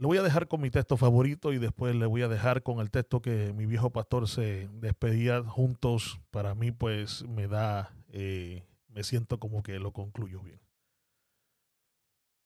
Le 0.00 0.06
voy 0.06 0.16
a 0.18 0.22
dejar 0.22 0.46
con 0.46 0.60
mi 0.60 0.70
texto 0.70 0.96
favorito 0.96 1.52
y 1.52 1.58
después 1.58 1.92
le 1.96 2.06
voy 2.06 2.22
a 2.22 2.28
dejar 2.28 2.62
con 2.62 2.78
el 2.78 2.88
texto 2.88 3.20
que 3.20 3.52
mi 3.52 3.66
viejo 3.66 3.90
pastor 3.90 4.28
se 4.28 4.68
despedía 4.74 5.42
juntos. 5.42 6.20
Para 6.30 6.54
mí, 6.54 6.70
pues 6.70 7.26
me 7.26 7.48
da, 7.48 7.92
eh, 8.10 8.64
me 8.86 9.02
siento 9.02 9.40
como 9.40 9.64
que 9.64 9.80
lo 9.80 9.92
concluyo 9.92 10.40
bien. 10.40 10.60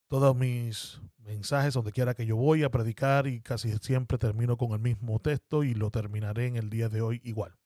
Todos 0.09 0.35
mis 0.35 1.03
mensajes, 1.19 1.75
donde 1.75 1.93
quiera 1.93 2.15
que 2.15 2.25
yo 2.25 2.37
voy 2.37 2.63
a 2.63 2.71
predicar, 2.71 3.27
y 3.27 3.43
casi 3.43 3.71
siempre 3.79 4.17
termino 4.17 4.57
con 4.57 4.73
el 4.73 4.79
mismo 4.79 5.19
texto 5.19 5.63
y 5.63 5.75
lo 5.75 5.91
terminaré 5.91 6.47
en 6.47 6.57
el 6.57 6.71
día 6.71 6.89
de 6.89 7.03
hoy 7.03 7.21
igual. 7.23 7.59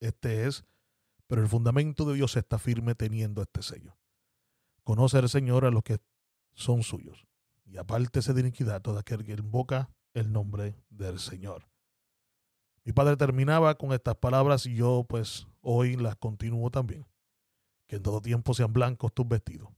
Este 0.00 0.46
es, 0.46 0.64
pero 1.26 1.42
el 1.42 1.48
fundamento 1.48 2.06
de 2.06 2.14
Dios 2.14 2.38
está 2.38 2.58
firme 2.58 2.94
teniendo 2.94 3.42
este 3.42 3.62
sello. 3.62 3.98
Conoce 4.82 5.28
Señor 5.28 5.66
a 5.66 5.70
los 5.70 5.82
que 5.82 5.98
son 6.54 6.82
suyos 6.82 7.26
y 7.64 7.76
apártese 7.76 8.32
de 8.34 8.40
iniquidad 8.40 8.82
todo 8.82 8.98
aquel 8.98 9.24
que 9.24 9.32
invoca 9.32 9.90
el 10.14 10.32
nombre 10.32 10.76
del 10.90 11.18
Señor. 11.18 11.68
Mi 12.84 12.92
padre 12.92 13.16
terminaba 13.16 13.76
con 13.76 13.92
estas 13.92 14.16
palabras 14.16 14.66
y 14.66 14.74
yo 14.74 15.06
pues 15.08 15.46
hoy 15.60 15.96
las 15.96 16.16
continúo 16.16 16.70
también. 16.70 17.06
Que 17.86 17.96
en 17.96 18.02
todo 18.02 18.20
tiempo 18.20 18.54
sean 18.54 18.72
blancos 18.72 19.12
tus 19.12 19.28
vestidos 19.28 19.68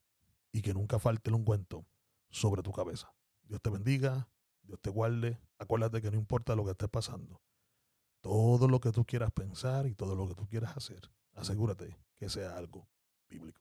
y 0.53 0.62
que 0.62 0.73
nunca 0.73 0.99
falte 0.99 1.31
el 1.31 1.37
ungüento 1.37 1.85
sobre 2.31 2.62
tu 2.62 2.73
cabeza. 2.73 3.12
Dios 3.42 3.61
te 3.61 3.70
bendiga, 3.70 4.29
Dios 4.62 4.81
te 4.81 4.90
guarde. 4.90 5.38
Acuérdate 5.59 6.01
que 6.01 6.11
no 6.11 6.16
importa 6.16 6.57
lo 6.57 6.64
que 6.64 6.70
esté 6.70 6.88
pasando. 6.88 7.42
Todo 8.20 8.68
lo 8.68 8.81
que 8.81 8.90
tú 8.90 9.05
quieras 9.05 9.33
pensar 9.33 9.87
y 9.87 9.94
todo 9.94 10.14
lo 10.14 10.27
que 10.27 10.35
tú 10.35 10.47
quieras 10.47 10.77
hacer, 10.77 11.11
asegúrate 11.35 11.99
que 12.14 12.31
sea 12.31 12.57
algo 12.57 12.88
bíblico. 13.29 13.61